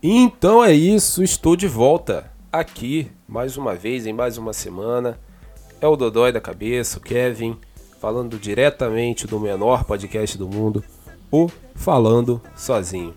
Então 0.00 0.62
é 0.62 0.72
isso, 0.72 1.24
estou 1.24 1.56
de 1.56 1.66
volta 1.66 2.30
aqui 2.52 3.10
mais 3.26 3.56
uma 3.56 3.74
vez 3.74 4.06
em 4.06 4.12
mais 4.12 4.38
uma 4.38 4.52
semana. 4.52 5.18
É 5.80 5.88
o 5.88 5.96
Dodói 5.96 6.30
da 6.30 6.40
cabeça, 6.40 6.98
o 6.98 7.00
Kevin, 7.00 7.58
falando 8.00 8.38
diretamente 8.38 9.26
do 9.26 9.40
menor 9.40 9.82
podcast 9.82 10.38
do 10.38 10.48
mundo, 10.48 10.84
o 11.32 11.50
Falando 11.74 12.40
Sozinho. 12.54 13.12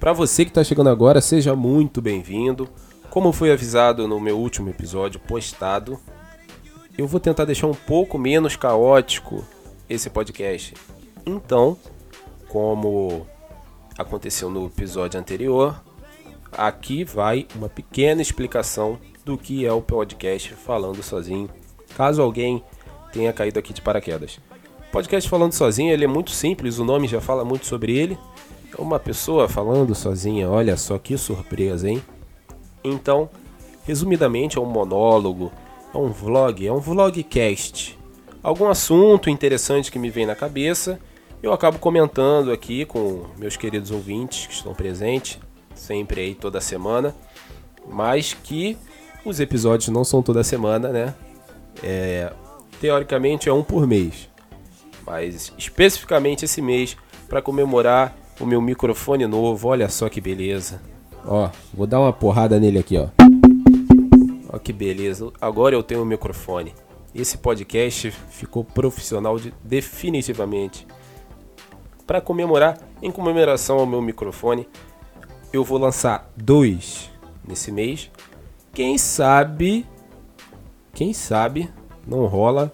Para 0.00 0.12
você 0.12 0.44
que 0.44 0.50
está 0.50 0.64
chegando 0.64 0.90
agora, 0.90 1.20
seja 1.20 1.54
muito 1.54 2.02
bem-vindo. 2.02 2.68
Como 3.10 3.30
foi 3.30 3.52
avisado 3.52 4.08
no 4.08 4.18
meu 4.18 4.36
último 4.40 4.70
episódio 4.70 5.20
postado, 5.20 6.00
eu 6.98 7.06
vou 7.06 7.20
tentar 7.20 7.44
deixar 7.44 7.68
um 7.68 7.74
pouco 7.74 8.18
menos 8.18 8.56
caótico 8.56 9.44
esse 9.88 10.10
podcast. 10.10 10.74
Então, 11.24 11.78
como 12.48 13.24
aconteceu 13.96 14.50
no 14.50 14.66
episódio 14.66 15.20
anterior, 15.20 15.80
aqui 16.58 17.04
vai 17.04 17.46
uma 17.54 17.68
pequena 17.68 18.20
explicação 18.20 18.98
do 19.24 19.38
que 19.38 19.64
é 19.64 19.72
o 19.72 19.80
podcast 19.80 20.52
Falando 20.54 21.02
Sozinho, 21.04 21.48
caso 21.96 22.20
alguém 22.20 22.64
tenha 23.12 23.32
caído 23.32 23.60
aqui 23.60 23.72
de 23.72 23.80
paraquedas. 23.80 24.40
O 24.88 24.90
podcast 24.90 25.30
Falando 25.30 25.52
Sozinho 25.52 25.92
ele 25.92 26.04
é 26.04 26.08
muito 26.08 26.32
simples, 26.32 26.80
o 26.80 26.84
nome 26.84 27.06
já 27.06 27.20
fala 27.20 27.44
muito 27.44 27.64
sobre 27.64 27.96
ele. 27.96 28.18
É 28.76 28.82
uma 28.82 28.98
pessoa 28.98 29.48
falando 29.48 29.94
sozinha, 29.94 30.50
olha 30.50 30.76
só 30.76 30.98
que 30.98 31.16
surpresa, 31.16 31.88
hein? 31.88 32.02
Então, 32.82 33.30
resumidamente, 33.84 34.58
é 34.58 34.60
um 34.60 34.66
monólogo, 34.66 35.52
é 35.94 35.96
um 35.96 36.10
vlog, 36.10 36.66
é 36.66 36.72
um 36.72 36.80
vlogcast. 36.80 37.98
Algum 38.42 38.68
assunto 38.68 39.30
interessante 39.30 39.90
que 39.90 39.98
me 39.98 40.10
vem 40.10 40.26
na 40.26 40.34
cabeça, 40.34 40.98
eu 41.42 41.52
acabo 41.52 41.78
comentando 41.78 42.50
aqui 42.50 42.84
com 42.84 43.26
meus 43.38 43.56
queridos 43.56 43.90
ouvintes 43.90 44.46
que 44.46 44.54
estão 44.54 44.74
presentes, 44.74 45.38
sempre 45.78 46.20
aí 46.20 46.34
toda 46.34 46.60
semana, 46.60 47.14
mas 47.86 48.34
que 48.34 48.76
os 49.24 49.40
episódios 49.40 49.88
não 49.88 50.04
são 50.04 50.22
toda 50.22 50.44
semana, 50.44 50.88
né? 50.90 51.14
É, 51.82 52.32
teoricamente 52.80 53.48
é 53.48 53.52
um 53.52 53.62
por 53.62 53.86
mês, 53.86 54.28
mas 55.06 55.52
especificamente 55.56 56.44
esse 56.44 56.60
mês 56.60 56.96
para 57.28 57.42
comemorar 57.42 58.16
o 58.40 58.46
meu 58.46 58.60
microfone 58.60 59.26
novo. 59.26 59.68
Olha 59.68 59.88
só 59.88 60.08
que 60.08 60.20
beleza. 60.20 60.80
Ó, 61.26 61.50
vou 61.74 61.86
dar 61.86 62.00
uma 62.00 62.12
porrada 62.12 62.58
nele 62.58 62.78
aqui, 62.78 62.96
ó. 62.96 63.08
Ó 64.50 64.58
que 64.58 64.72
beleza. 64.72 65.30
Agora 65.40 65.74
eu 65.74 65.82
tenho 65.82 66.02
um 66.02 66.06
microfone. 66.06 66.74
Esse 67.14 67.38
podcast 67.38 68.10
ficou 68.30 68.64
profissional 68.64 69.38
de, 69.38 69.52
definitivamente. 69.62 70.86
Para 72.06 72.20
comemorar, 72.20 72.78
em 73.02 73.10
comemoração 73.10 73.78
ao 73.78 73.86
meu 73.86 74.00
microfone, 74.00 74.66
eu 75.52 75.64
vou 75.64 75.78
lançar 75.78 76.30
dois 76.36 77.10
nesse 77.46 77.72
mês. 77.72 78.10
Quem 78.72 78.98
sabe, 78.98 79.86
quem 80.94 81.12
sabe, 81.12 81.70
não 82.06 82.26
rola 82.26 82.72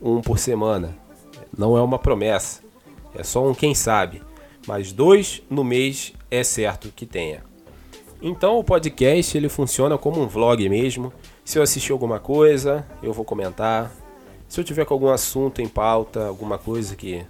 um 0.00 0.20
por 0.20 0.38
semana. 0.38 0.96
Não 1.56 1.76
é 1.76 1.82
uma 1.82 1.98
promessa. 1.98 2.62
É 3.14 3.22
só 3.22 3.46
um 3.46 3.54
quem 3.54 3.74
sabe. 3.74 4.22
Mas 4.66 4.92
dois 4.92 5.42
no 5.48 5.64
mês 5.64 6.12
é 6.30 6.42
certo 6.42 6.92
que 6.94 7.06
tenha. 7.06 7.42
Então 8.20 8.58
o 8.58 8.64
podcast 8.64 9.36
ele 9.36 9.48
funciona 9.48 9.98
como 9.98 10.20
um 10.20 10.28
vlog 10.28 10.68
mesmo. 10.68 11.12
Se 11.44 11.58
eu 11.58 11.62
assistir 11.62 11.92
alguma 11.92 12.20
coisa, 12.20 12.86
eu 13.02 13.12
vou 13.12 13.24
comentar. 13.24 13.90
Se 14.48 14.60
eu 14.60 14.64
tiver 14.64 14.84
com 14.84 14.94
algum 14.94 15.08
assunto 15.08 15.60
em 15.60 15.68
pauta, 15.68 16.26
alguma 16.26 16.58
coisa 16.58 16.94
que 16.94 17.24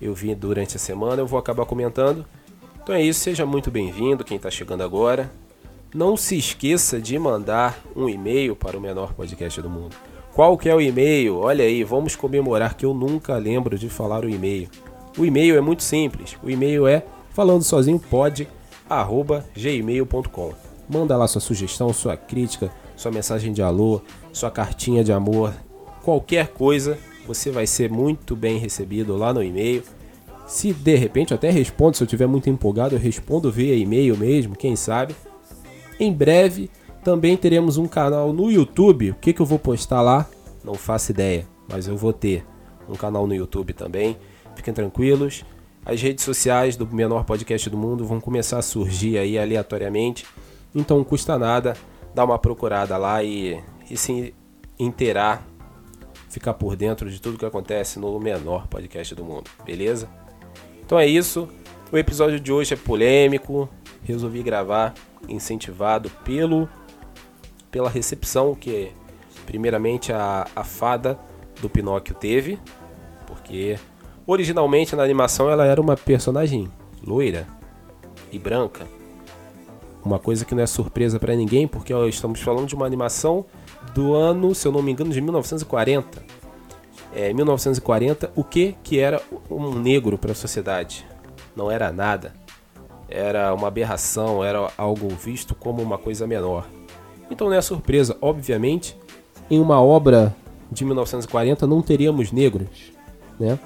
eu 0.00 0.14
vi 0.14 0.34
durante 0.34 0.76
a 0.76 0.78
semana, 0.78 1.22
eu 1.22 1.26
vou 1.26 1.38
acabar 1.38 1.66
comentando. 1.66 2.24
Então 2.88 2.96
é 2.96 3.02
isso, 3.02 3.20
seja 3.20 3.44
muito 3.44 3.70
bem-vindo 3.70 4.24
quem 4.24 4.38
está 4.38 4.50
chegando 4.50 4.82
agora. 4.82 5.30
Não 5.94 6.16
se 6.16 6.38
esqueça 6.38 6.98
de 6.98 7.18
mandar 7.18 7.78
um 7.94 8.08
e-mail 8.08 8.56
para 8.56 8.78
o 8.78 8.80
menor 8.80 9.12
podcast 9.12 9.60
do 9.60 9.68
mundo. 9.68 9.94
Qual 10.32 10.56
que 10.56 10.70
é 10.70 10.74
o 10.74 10.80
e-mail? 10.80 11.36
Olha 11.36 11.66
aí, 11.66 11.84
vamos 11.84 12.16
comemorar 12.16 12.72
que 12.72 12.86
eu 12.86 12.94
nunca 12.94 13.36
lembro 13.36 13.78
de 13.78 13.90
falar 13.90 14.24
o 14.24 14.28
e-mail. 14.30 14.70
O 15.18 15.26
e-mail 15.26 15.58
é 15.58 15.60
muito 15.60 15.82
simples. 15.82 16.38
O 16.42 16.48
e-mail 16.48 16.86
é 16.86 17.04
falando 17.28 17.62
sozinho 17.62 17.98
pode 17.98 18.48
gmail.com. 19.54 20.54
Manda 20.88 21.14
lá 21.14 21.28
sua 21.28 21.42
sugestão, 21.42 21.92
sua 21.92 22.16
crítica, 22.16 22.72
sua 22.96 23.12
mensagem 23.12 23.52
de 23.52 23.60
alô, 23.60 24.00
sua 24.32 24.50
cartinha 24.50 25.04
de 25.04 25.12
amor, 25.12 25.52
qualquer 26.02 26.48
coisa, 26.48 26.98
você 27.26 27.50
vai 27.50 27.66
ser 27.66 27.90
muito 27.90 28.34
bem 28.34 28.56
recebido 28.56 29.14
lá 29.14 29.30
no 29.34 29.42
e-mail. 29.42 29.82
Se 30.48 30.72
de 30.72 30.96
repente 30.96 31.32
eu 31.32 31.34
até 31.34 31.50
respondo, 31.50 31.94
se 31.94 32.02
eu 32.02 32.06
estiver 32.06 32.26
muito 32.26 32.48
empolgado, 32.48 32.94
eu 32.94 32.98
respondo 32.98 33.52
via 33.52 33.76
e-mail 33.76 34.16
mesmo, 34.16 34.56
quem 34.56 34.74
sabe. 34.74 35.14
Em 36.00 36.10
breve 36.10 36.70
também 37.04 37.36
teremos 37.36 37.76
um 37.76 37.86
canal 37.86 38.32
no 38.32 38.50
YouTube. 38.50 39.10
O 39.10 39.14
que, 39.16 39.34
que 39.34 39.42
eu 39.42 39.46
vou 39.46 39.58
postar 39.58 40.00
lá? 40.00 40.26
Não 40.64 40.72
faço 40.74 41.12
ideia, 41.12 41.46
mas 41.68 41.86
eu 41.86 41.98
vou 41.98 42.14
ter 42.14 42.46
um 42.88 42.94
canal 42.94 43.26
no 43.26 43.34
YouTube 43.34 43.74
também. 43.74 44.16
Fiquem 44.56 44.72
tranquilos. 44.72 45.44
As 45.84 46.00
redes 46.00 46.24
sociais 46.24 46.76
do 46.76 46.86
menor 46.86 47.24
podcast 47.24 47.68
do 47.68 47.76
mundo 47.76 48.06
vão 48.06 48.18
começar 48.18 48.56
a 48.56 48.62
surgir 48.62 49.18
aí 49.18 49.38
aleatoriamente. 49.38 50.24
Então 50.74 50.96
não 50.96 51.04
custa 51.04 51.38
nada 51.38 51.76
dar 52.14 52.24
uma 52.24 52.38
procurada 52.38 52.96
lá 52.96 53.22
e, 53.22 53.62
e 53.90 53.98
se 53.98 54.34
inteirar, 54.78 55.46
ficar 56.30 56.54
por 56.54 56.74
dentro 56.74 57.10
de 57.10 57.20
tudo 57.20 57.36
que 57.36 57.44
acontece 57.44 57.98
no 57.98 58.18
menor 58.18 58.66
podcast 58.66 59.14
do 59.14 59.22
mundo, 59.22 59.50
beleza? 59.62 60.08
Então 60.88 60.98
é 60.98 61.06
isso. 61.06 61.46
O 61.92 61.98
episódio 61.98 62.40
de 62.40 62.50
hoje 62.50 62.72
é 62.72 62.76
polêmico. 62.78 63.68
Resolvi 64.04 64.42
gravar 64.42 64.94
incentivado 65.28 66.08
pelo 66.24 66.66
pela 67.70 67.90
recepção 67.90 68.54
que 68.54 68.90
primeiramente 69.44 70.10
a, 70.10 70.46
a 70.56 70.64
fada 70.64 71.18
do 71.60 71.68
Pinóquio 71.68 72.14
teve, 72.14 72.58
porque 73.26 73.76
Originalmente 74.30 74.94
na 74.94 75.02
animação 75.02 75.48
ela 75.48 75.64
era 75.64 75.80
uma 75.80 75.96
personagem 75.96 76.70
loira 77.02 77.46
e 78.30 78.38
branca. 78.38 78.86
Uma 80.04 80.18
coisa 80.18 80.44
que 80.44 80.54
não 80.54 80.62
é 80.62 80.66
surpresa 80.66 81.18
para 81.18 81.34
ninguém, 81.34 81.66
porque 81.66 81.94
estamos 82.10 82.42
falando 82.42 82.66
de 82.66 82.74
uma 82.74 82.84
animação 82.84 83.46
do 83.94 84.12
ano, 84.12 84.54
se 84.54 84.68
eu 84.68 84.72
não 84.72 84.82
me 84.82 84.92
engano, 84.92 85.10
de 85.10 85.22
1940. 85.22 86.22
É, 87.18 87.32
1940, 87.32 88.30
o 88.36 88.44
que 88.44 88.76
que 88.80 89.00
era 89.00 89.20
um 89.50 89.74
negro 89.74 90.16
para 90.16 90.30
a 90.30 90.34
sociedade? 90.36 91.04
Não 91.56 91.68
era 91.68 91.90
nada. 91.90 92.32
Era 93.08 93.52
uma 93.52 93.66
aberração, 93.66 94.44
era 94.44 94.70
algo 94.78 95.08
visto 95.08 95.52
como 95.52 95.82
uma 95.82 95.98
coisa 95.98 96.28
menor. 96.28 96.68
Então 97.28 97.48
não 97.48 97.56
é 97.56 97.60
surpresa, 97.60 98.16
obviamente, 98.20 98.96
em 99.50 99.58
uma 99.58 99.82
obra 99.82 100.32
de 100.70 100.84
1940 100.84 101.66
não 101.66 101.82
teríamos 101.82 102.30
negros, 102.30 102.92
né? 103.36 103.58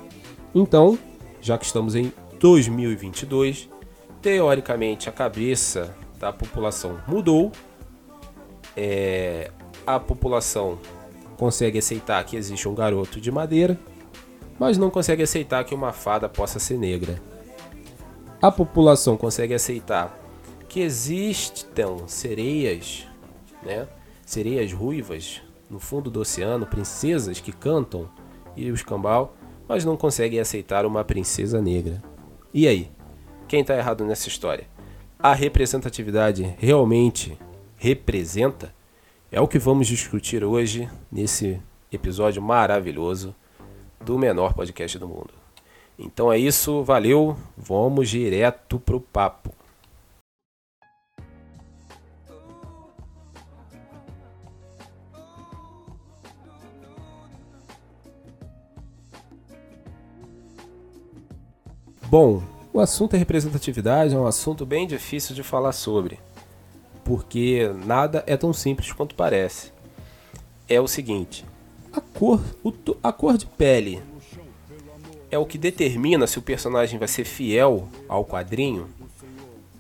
Então, 0.55 0.99
já 1.39 1.59
que 1.59 1.67
estamos 1.67 1.95
em 1.95 2.11
2022, 2.41 3.69
teoricamente 4.23 5.11
a 5.11 5.13
cabeça 5.13 5.95
da 6.19 6.33
população 6.33 7.03
mudou, 7.07 7.53
é, 8.75 9.51
a 9.87 10.01
população 10.01 10.79
consegue 11.43 11.79
aceitar 11.79 12.25
que 12.25 12.37
existe 12.37 12.69
um 12.69 12.75
garoto 12.75 13.21
de 13.21 13.29
madeira, 13.29 13.77
mas 14.61 14.79
não 14.79 14.91
consegue 14.91 15.25
aceitar 15.25 15.65
que 15.65 15.75
uma 15.75 15.93
fada 15.93 16.29
possa 16.29 16.61
ser 16.61 16.79
negra. 16.79 17.21
A 18.41 18.49
população 18.49 19.17
consegue 19.17 19.53
aceitar 19.53 20.17
que 20.69 20.79
existam 20.79 22.07
sereias, 22.07 23.09
né? 23.61 23.89
Sereias 24.25 24.73
ruivas 24.73 25.43
no 25.69 25.81
fundo 25.81 26.13
do 26.13 26.21
oceano, 26.21 26.65
princesas 26.65 27.41
que 27.41 27.51
cantam 27.51 28.09
e 28.55 28.71
os 28.71 28.85
cambal, 28.85 29.35
mas 29.67 29.85
não 29.85 29.97
conseguem 29.97 30.39
aceitar 30.39 30.87
uma 30.87 31.03
princesa 31.03 31.61
negra. 31.61 32.01
E 32.55 32.69
aí? 32.69 32.89
Quem 33.49 33.63
está 33.63 33.77
errado 33.77 34.05
nessa 34.05 34.29
história? 34.29 34.69
A 35.19 35.35
representatividade 35.35 36.55
realmente 36.57 37.37
representa? 37.77 38.73
É 39.35 39.41
o 39.41 39.49
que 39.49 39.59
vamos 39.59 39.87
discutir 39.87 40.45
hoje 40.45 40.91
nesse 41.11 41.59
episódio 41.91 42.43
maravilhoso 42.43 43.35
do 43.99 44.19
menor 44.19 44.53
podcast 44.53 44.99
do 44.99 45.09
mundo. 45.09 45.31
Então 45.99 46.31
é 46.31 46.37
isso, 46.37 46.85
valeu, 46.85 47.35
vamos 47.57 48.11
direto 48.11 48.79
pro 48.79 49.01
papo. 49.01 49.55
Bom, 62.03 62.43
o 62.71 62.81
assunto 62.81 63.15
é 63.15 63.19
representatividade, 63.19 64.15
é 64.15 64.19
um 64.19 64.27
assunto 64.27 64.67
bem 64.67 64.87
difícil 64.87 65.35
de 65.35 65.43
falar 65.43 65.73
sobre, 65.73 66.21
porque 67.05 67.71
nada 67.85 68.23
é 68.27 68.37
tão 68.37 68.53
simples 68.53 68.93
quanto 68.93 69.15
parece. 69.15 69.73
É 70.69 70.81
o 70.81 70.89
seguinte: 70.89 71.45
a 71.93 72.01
cor, 72.01 72.41
a 73.03 73.13
cor 73.13 73.37
de 73.37 73.47
pele 73.47 74.03
é 75.31 75.39
o 75.39 75.47
que 75.47 75.59
determina 75.59 76.27
se 76.27 76.39
o 76.39 76.43
personagem 76.43 76.99
vai 76.99 77.09
ser 77.09 77.25
fiel 77.25 77.89
ao 78.09 78.25
quadrinho. 78.25 78.89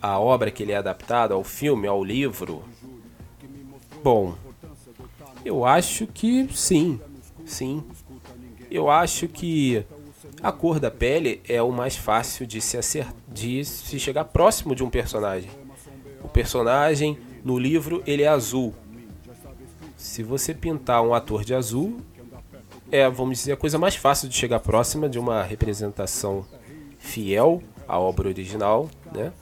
a 0.00 0.18
obra 0.18 0.50
que 0.50 0.62
ele 0.62 0.72
é 0.72 0.76
adaptado, 0.76 1.32
ao 1.32 1.44
filme, 1.44 1.86
ao 1.86 2.02
livro? 2.02 2.62
Bom, 4.02 4.34
eu 5.44 5.64
acho 5.64 6.06
que 6.06 6.48
sim, 6.52 7.00
sim. 7.44 7.84
Eu 8.70 8.90
acho 8.90 9.28
que 9.28 9.84
a 10.42 10.50
cor 10.50 10.80
da 10.80 10.90
pele 10.90 11.40
é 11.48 11.62
o 11.62 11.70
mais 11.70 11.94
fácil 11.94 12.46
de 12.46 12.60
se, 12.60 12.76
acert... 12.76 13.14
de 13.28 13.64
se 13.64 13.98
chegar 14.00 14.24
próximo 14.24 14.74
de 14.74 14.82
um 14.82 14.90
personagem. 14.90 15.50
Personagem 16.32 17.18
no 17.44 17.58
livro 17.58 18.02
ele 18.06 18.22
é 18.22 18.28
azul. 18.28 18.74
Se 19.96 20.22
você 20.22 20.52
pintar 20.52 21.02
um 21.02 21.14
ator 21.14 21.44
de 21.44 21.54
azul, 21.54 22.00
é, 22.90 23.08
vamos 23.08 23.38
dizer, 23.38 23.52
a 23.52 23.56
coisa 23.56 23.78
mais 23.78 23.96
fácil 23.96 24.28
de 24.28 24.34
chegar 24.34 24.60
próxima 24.60 25.08
de 25.08 25.18
uma 25.18 25.42
representação 25.42 26.44
fiel 26.98 27.62
à 27.86 27.98
obra 27.98 28.28
original, 28.28 28.90
né? 29.14 29.32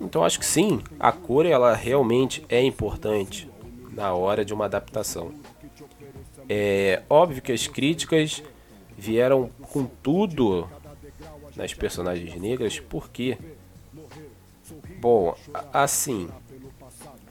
Então 0.00 0.24
acho 0.24 0.38
que 0.38 0.46
sim, 0.46 0.82
a 0.98 1.12
cor 1.12 1.46
ela 1.46 1.74
realmente 1.74 2.44
é 2.48 2.62
importante 2.62 3.48
na 3.92 4.12
hora 4.12 4.44
de 4.44 4.52
uma 4.52 4.64
adaptação. 4.64 5.32
É 6.48 7.02
óbvio 7.08 7.42
que 7.42 7.52
as 7.52 7.66
críticas 7.66 8.42
vieram 8.96 9.50
com 9.72 9.84
tudo 9.84 10.68
nas 11.56 11.72
personagens 11.72 12.34
negras, 12.40 12.80
porque 12.80 13.38
bom, 15.04 15.36
assim, 15.70 16.30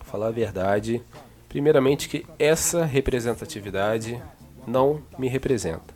falar 0.02 0.28
a 0.28 0.32
verdade, 0.32 1.02
primeiramente 1.50 2.08
que 2.08 2.24
essa 2.38 2.86
representatividade 2.86 4.22
não 4.68 5.02
me 5.18 5.28
representa. 5.28 5.92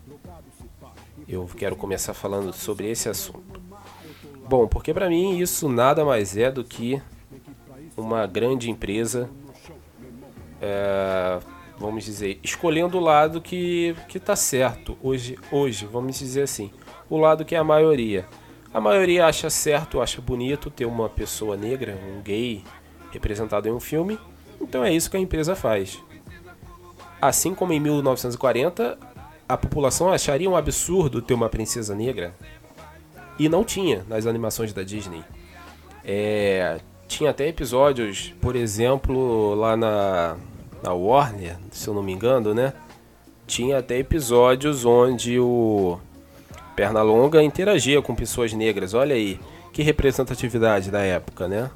Eu 1.27 1.47
quero 1.56 1.75
começar 1.75 2.15
falando 2.15 2.51
sobre 2.51 2.89
esse 2.89 3.07
assunto. 3.07 3.62
Bom, 4.50 4.68
porque 4.68 4.91
para 4.91 5.07
mim 5.07 5.38
isso 5.38 5.69
nada 5.69 6.03
mais 6.03 6.35
é 6.35 6.50
do 6.50 6.63
que 6.63 7.00
uma 7.95 8.25
grande 8.25 8.71
empresa, 8.71 9.30
é, 10.59 11.38
vamos 11.77 12.03
dizer, 12.03 12.39
escolhendo 12.41 12.97
o 12.97 13.01
lado 13.01 13.39
que 13.39 13.95
que 14.07 14.18
está 14.18 14.35
certo 14.35 14.97
hoje, 15.03 15.38
hoje, 15.51 15.85
vamos 15.85 16.18
dizer 16.18 16.41
assim, 16.41 16.71
o 17.07 17.18
lado 17.18 17.45
que 17.45 17.53
é 17.53 17.59
a 17.59 17.63
maioria. 17.63 18.25
A 18.74 18.81
maioria 18.81 19.25
acha 19.25 19.50
certo, 19.50 20.02
acha 20.02 20.22
bonito 20.22 20.69
ter 20.69 20.86
uma 20.86 21.10
pessoa 21.10 21.56
negra, 21.56 21.98
um 22.12 22.22
gay 22.22 22.64
representado 23.12 23.68
em 23.68 23.72
um 23.72 23.80
filme, 23.80 24.19
então 24.60 24.84
é 24.84 24.94
isso 24.94 25.10
que 25.10 25.18
a 25.18 25.19
empresa 25.19 25.56
faz. 25.56 26.04
Assim 27.22 27.56
como 27.56 27.74
em 27.74 27.80
1940, 27.80 28.98
a 29.48 29.58
população 29.58 30.12
acharia 30.12 30.50
um 30.50 30.56
absurdo 30.56 31.22
ter 31.22 31.34
uma 31.34 31.50
princesa 31.50 31.96
negra. 31.96 32.36
E 33.40 33.48
não 33.48 33.64
tinha 33.64 34.04
nas 34.08 34.25
animações 34.25 34.74
da 34.74 34.84
Disney. 34.84 35.24
É, 36.04 36.80
tinha 37.08 37.30
até 37.30 37.48
episódios, 37.48 38.34
por 38.42 38.56
exemplo, 38.56 39.56
lá 39.56 39.78
na, 39.78 40.38
na 40.84 40.94
Warner, 40.94 41.58
se 41.72 41.88
eu 41.88 41.94
não 41.94 42.04
me 42.04 42.12
engano, 42.12 42.54
né? 42.54 42.74
Tinha 43.46 43.78
até 43.80 43.98
episódios 43.98 44.84
onde 44.84 45.40
o 45.40 46.00
Pernalonga 46.77 47.41
interagia 47.41 48.03
com 48.03 48.13
pessoas 48.13 48.53
negras. 48.53 48.94
Olha 48.94 49.15
aí, 49.15 49.39
que 49.74 49.81
representatividade 49.81 50.91
da 50.91 51.01
época, 51.01 51.47
né? 51.47 51.71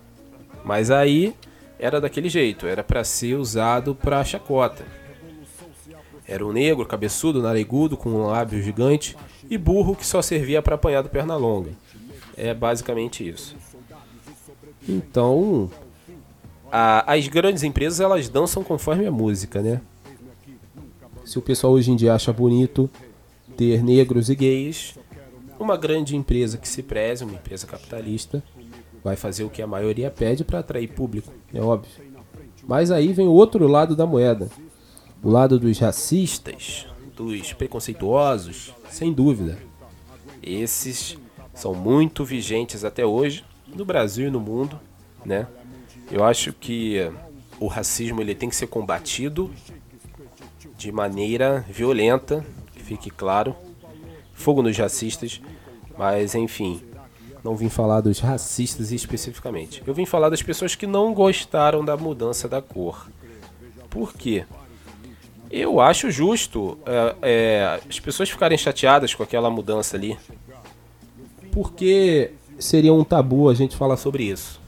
Mas 0.64 0.92
aí 0.92 1.34
era 1.80 2.00
daquele 2.00 2.30
jeito, 2.30 2.68
era 2.68 2.84
para 2.84 3.04
ser 3.04 3.34
usado 3.34 3.96
para 3.96 4.24
chacota. 4.24 4.86
Era 6.28 6.46
um 6.46 6.52
negro, 6.52 6.86
cabeçudo, 6.86 7.42
narigudo, 7.42 7.98
com 7.98 8.10
um 8.10 8.28
lábio 8.28 8.62
gigante 8.62 9.18
e 9.50 9.58
burro 9.58 9.96
que 9.96 10.06
só 10.06 10.22
servia 10.22 10.62
para 10.62 10.76
apanhar 10.76 11.02
do 11.02 11.10
perna 11.10 11.36
longa. 11.36 11.72
É 12.38 12.54
basicamente 12.54 13.28
isso. 13.28 13.56
Então, 14.88 15.72
a, 16.72 17.12
as 17.12 17.28
grandes 17.28 17.64
empresas 17.64 18.00
elas 18.00 18.30
dançam 18.30 18.64
conforme 18.64 19.08
a 19.08 19.12
música, 19.12 19.64
né? 19.64 19.82
Se 21.26 21.40
o 21.40 21.42
pessoal 21.42 21.74
hoje 21.74 21.90
em 21.90 21.96
dia 21.96 22.14
acha 22.14 22.32
bonito 22.32 22.88
ter 23.58 23.84
negros 23.84 24.30
e 24.30 24.36
gays, 24.36 24.96
uma 25.60 25.78
grande 25.78 26.16
empresa 26.16 26.58
que 26.58 26.68
se 26.68 26.82
preze, 26.82 27.24
uma 27.24 27.36
empresa 27.36 27.68
capitalista, 27.68 28.44
vai 29.04 29.16
fazer 29.16 29.44
o 29.44 29.50
que 29.50 29.62
a 29.62 29.68
maioria 29.68 30.10
pede 30.10 30.44
para 30.44 30.60
atrair 30.60 30.88
público, 30.88 31.32
é 31.54 31.62
óbvio. 31.62 31.92
Mas 32.68 32.92
aí 32.92 33.14
vem 33.14 33.28
o 33.28 33.34
outro 33.34 33.68
lado 33.68 33.96
da 33.96 34.06
moeda 34.06 34.50
o 35.24 35.30
lado 35.30 35.60
dos 35.60 35.78
racistas, 35.78 36.88
dos 37.16 37.54
preconceituosos, 37.54 38.74
sem 38.90 39.14
dúvida. 39.14 39.58
Esses 40.42 41.18
são 41.54 41.76
muito 41.76 42.26
vigentes 42.26 42.84
até 42.84 43.06
hoje 43.06 43.46
no 43.68 43.86
Brasil 43.86 44.28
e 44.28 44.32
no 44.32 44.40
mundo, 44.40 44.80
né? 45.24 45.48
Eu 46.12 46.24
acho 46.24 46.52
que 46.54 46.98
o 47.60 47.68
racismo 47.68 48.20
ele 48.20 48.34
tem 48.34 48.50
que 48.50 48.56
ser 48.56 48.68
combatido 48.68 49.52
de 50.76 50.92
maneira 50.92 51.64
violenta, 51.70 52.44
fique 52.92 53.10
claro. 53.10 53.56
Fogo 54.34 54.62
nos 54.62 54.78
racistas, 54.78 55.42
mas 55.98 56.36
enfim, 56.36 56.82
não 57.44 57.56
vim 57.56 57.70
falar 57.70 58.02
dos 58.02 58.20
racistas 58.20 58.92
especificamente. 58.92 59.82
Eu 59.86 59.94
vim 59.94 60.06
falar 60.06 60.30
das 60.30 60.42
pessoas 60.42 60.76
que 60.76 60.86
não 60.86 61.14
gostaram 61.14 61.86
da 61.86 61.96
mudança 61.96 62.50
da 62.50 62.62
cor. 62.62 63.10
Por 63.90 64.14
quê? 64.14 64.46
Eu 65.50 65.80
acho 65.80 66.12
justo 66.12 66.78
é, 66.86 67.16
é, 67.22 67.80
as 67.88 68.00
pessoas 68.00 68.30
ficarem 68.30 68.58
chateadas 68.58 69.14
com 69.14 69.24
aquela 69.24 69.50
mudança 69.50 69.96
ali. 69.96 70.18
Porque 71.52 72.32
seria 72.60 72.94
um 72.94 73.04
tabu 73.04 73.50
a 73.50 73.54
gente 73.54 73.76
falar 73.76 73.98
sobre 73.98 74.24
isso. 74.24 74.60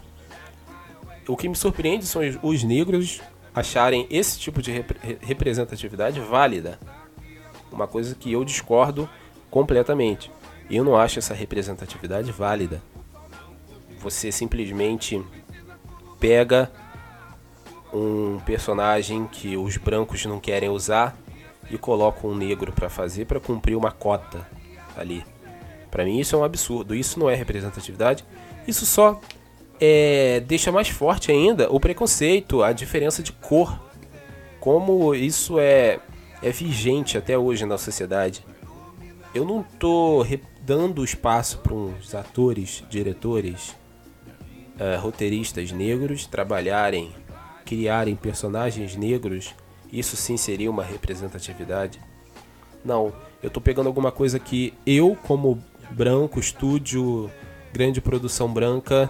O 1.27 1.35
que 1.35 1.49
me 1.49 1.55
surpreende 1.55 2.05
são 2.05 2.21
os 2.41 2.63
negros 2.63 3.21
acharem 3.55 4.07
esse 4.09 4.39
tipo 4.39 4.61
de 4.61 4.71
rep 4.71 4.95
representatividade 5.21 6.19
válida. 6.19 6.79
Uma 7.73 7.87
coisa 7.87 8.15
que 8.15 8.31
eu 8.31 8.45
discordo 8.45 9.09
completamente. 9.49 10.31
Eu 10.69 10.83
não 10.83 10.95
acho 10.95 11.19
essa 11.19 11.33
representatividade 11.33 12.31
válida. 12.31 12.81
Você 13.99 14.31
simplesmente 14.31 15.21
pega 16.19 16.71
um 17.93 18.39
personagem 18.45 19.27
que 19.27 19.55
os 19.55 19.77
brancos 19.77 20.25
não 20.25 20.39
querem 20.39 20.69
usar 20.69 21.15
e 21.69 21.77
colocam 21.77 22.31
um 22.31 22.35
negro 22.35 22.71
para 22.71 22.89
fazer 22.89 23.25
para 23.25 23.39
cumprir 23.39 23.75
uma 23.75 23.91
cota 23.91 24.47
ali. 24.95 25.23
Para 25.91 26.05
mim 26.05 26.19
isso 26.19 26.35
é 26.35 26.39
um 26.39 26.43
absurdo. 26.43 26.95
Isso 26.95 27.19
não 27.19 27.29
é 27.29 27.35
representatividade. 27.35 28.25
Isso 28.67 28.85
só 28.85 29.19
é, 29.79 30.39
deixa 30.41 30.71
mais 30.71 30.89
forte 30.89 31.31
ainda 31.31 31.71
o 31.71 31.79
preconceito, 31.79 32.63
a 32.63 32.71
diferença 32.71 33.21
de 33.21 33.31
cor. 33.31 33.79
Como 34.59 35.13
isso 35.13 35.59
é, 35.59 35.99
é 36.43 36.51
vigente 36.51 37.17
até 37.17 37.37
hoje 37.37 37.65
na 37.65 37.77
sociedade. 37.77 38.45
Eu 39.33 39.45
não 39.45 39.63
tô 39.63 40.23
dando 40.61 41.03
espaço 41.03 41.57
para 41.59 41.73
uns 41.73 42.13
atores, 42.13 42.83
diretores, 42.89 43.75
uh, 44.75 45.01
roteiristas 45.01 45.71
negros 45.71 46.27
trabalharem 46.27 47.11
criarem 47.65 48.15
personagens 48.15 48.95
negros, 48.95 49.55
isso 49.91 50.15
sim 50.15 50.37
seria 50.37 50.69
uma 50.69 50.83
representatividade? 50.83 51.99
Não, 52.83 53.13
eu 53.41 53.47
estou 53.47 53.61
pegando 53.63 53.87
alguma 53.87 54.11
coisa 54.11 54.37
que 54.37 54.73
eu, 54.85 55.17
como 55.23 55.63
branco, 55.91 56.39
estúdio, 56.39 57.31
grande 57.71 58.01
produção 58.01 58.51
branca, 58.51 59.09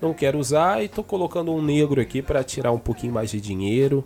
não 0.00 0.12
quero 0.12 0.38
usar 0.38 0.82
e 0.82 0.86
estou 0.86 1.04
colocando 1.04 1.52
um 1.52 1.62
negro 1.62 2.00
aqui 2.00 2.22
para 2.22 2.42
tirar 2.42 2.72
um 2.72 2.78
pouquinho 2.78 3.12
mais 3.12 3.30
de 3.30 3.40
dinheiro. 3.40 4.04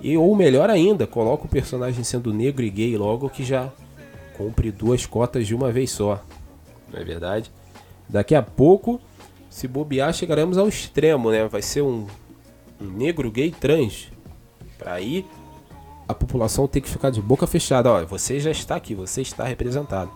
E 0.00 0.16
ou 0.16 0.34
melhor 0.36 0.70
ainda, 0.70 1.06
coloco 1.06 1.46
o 1.46 1.50
personagem 1.50 2.04
sendo 2.04 2.32
negro 2.32 2.64
e 2.64 2.70
gay 2.70 2.96
logo 2.96 3.28
que 3.28 3.44
já 3.44 3.70
cumpre 4.36 4.70
duas 4.70 5.04
cotas 5.06 5.46
de 5.46 5.54
uma 5.54 5.72
vez 5.72 5.90
só. 5.90 6.22
Não 6.92 7.00
é 7.00 7.04
verdade? 7.04 7.50
Daqui 8.08 8.34
a 8.34 8.42
pouco, 8.42 9.00
se 9.50 9.66
bobear, 9.66 10.12
chegaremos 10.12 10.56
ao 10.56 10.68
extremo, 10.68 11.30
né? 11.30 11.46
Vai 11.48 11.62
ser 11.62 11.82
um 11.82 12.06
um 12.80 12.86
negro 12.86 13.30
gay 13.30 13.50
trans. 13.50 14.08
Para 14.78 14.94
aí 14.94 15.26
a 16.06 16.14
população 16.14 16.66
ter 16.68 16.80
que 16.80 16.88
ficar 16.88 17.10
de 17.10 17.20
boca 17.20 17.46
fechada. 17.46 17.90
Olha, 17.90 18.06
você 18.06 18.38
já 18.38 18.50
está 18.50 18.76
aqui, 18.76 18.94
você 18.94 19.20
está 19.20 19.44
representado. 19.44 20.10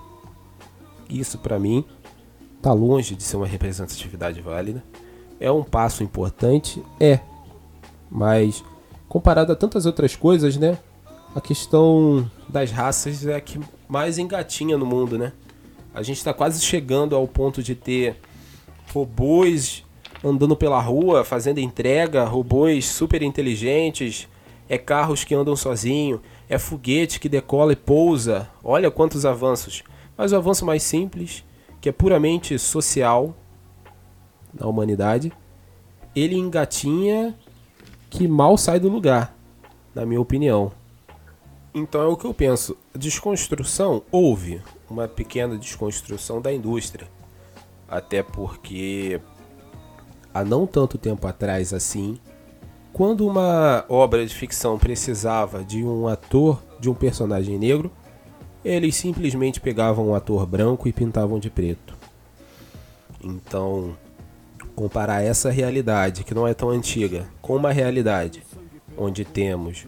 Isso 1.08 1.38
para 1.38 1.58
mim 1.58 1.84
tá 2.60 2.72
longe 2.72 3.14
de 3.16 3.22
ser 3.22 3.36
uma 3.36 3.46
representatividade 3.46 4.40
válida. 4.40 4.82
É 5.40 5.50
um 5.50 5.64
passo 5.64 6.02
importante, 6.02 6.82
é. 7.00 7.18
Mas 8.08 8.64
comparado 9.12 9.52
a 9.52 9.54
tantas 9.54 9.84
outras 9.84 10.16
coisas, 10.16 10.56
né? 10.56 10.78
A 11.34 11.40
questão 11.40 12.30
das 12.48 12.70
raças 12.70 13.26
é 13.26 13.34
a 13.34 13.42
que 13.42 13.60
mais 13.86 14.16
engatinha 14.16 14.78
no 14.78 14.86
mundo, 14.86 15.18
né? 15.18 15.34
A 15.92 16.02
gente 16.02 16.16
está 16.16 16.32
quase 16.32 16.64
chegando 16.64 17.14
ao 17.14 17.28
ponto 17.28 17.62
de 17.62 17.74
ter 17.74 18.16
robôs 18.90 19.84
andando 20.24 20.56
pela 20.56 20.80
rua, 20.80 21.26
fazendo 21.26 21.58
entrega, 21.58 22.24
robôs 22.24 22.86
super 22.86 23.22
inteligentes, 23.22 24.26
é 24.66 24.78
carros 24.78 25.24
que 25.24 25.34
andam 25.34 25.54
sozinho, 25.54 26.18
é 26.48 26.56
foguete 26.56 27.20
que 27.20 27.28
decola 27.28 27.74
e 27.74 27.76
pousa. 27.76 28.48
Olha 28.64 28.90
quantos 28.90 29.26
avanços. 29.26 29.84
Mas 30.16 30.32
o 30.32 30.36
avanço 30.36 30.64
mais 30.64 30.82
simples, 30.82 31.44
que 31.82 31.90
é 31.90 31.92
puramente 31.92 32.58
social, 32.58 33.36
na 34.58 34.66
humanidade, 34.66 35.30
ele 36.16 36.34
engatinha 36.34 37.36
que 38.12 38.28
mal 38.28 38.58
sai 38.58 38.78
do 38.78 38.90
lugar, 38.90 39.34
na 39.94 40.04
minha 40.04 40.20
opinião. 40.20 40.70
Então 41.74 42.02
é 42.02 42.06
o 42.06 42.16
que 42.16 42.26
eu 42.26 42.34
penso. 42.34 42.76
Desconstrução 42.94 44.02
houve 44.12 44.60
uma 44.88 45.08
pequena 45.08 45.56
desconstrução 45.56 46.38
da 46.38 46.52
indústria. 46.52 47.08
Até 47.88 48.22
porque 48.22 49.18
há 50.32 50.44
não 50.44 50.66
tanto 50.66 50.98
tempo 50.98 51.26
atrás 51.26 51.72
assim, 51.72 52.18
quando 52.92 53.26
uma 53.26 53.86
obra 53.88 54.26
de 54.26 54.34
ficção 54.34 54.78
precisava 54.78 55.64
de 55.64 55.82
um 55.82 56.06
ator, 56.06 56.62
de 56.78 56.90
um 56.90 56.94
personagem 56.94 57.58
negro, 57.58 57.90
eles 58.62 58.94
simplesmente 58.94 59.58
pegavam 59.58 60.08
um 60.08 60.14
ator 60.14 60.44
branco 60.44 60.86
e 60.86 60.92
pintavam 60.92 61.38
de 61.38 61.48
preto. 61.48 61.96
Então, 63.24 63.96
comparar 64.74 65.22
essa 65.22 65.50
realidade, 65.50 66.24
que 66.24 66.34
não 66.34 66.46
é 66.46 66.54
tão 66.54 66.70
antiga, 66.70 67.28
com 67.40 67.56
uma 67.56 67.72
realidade 67.72 68.42
onde 68.96 69.24
temos 69.24 69.86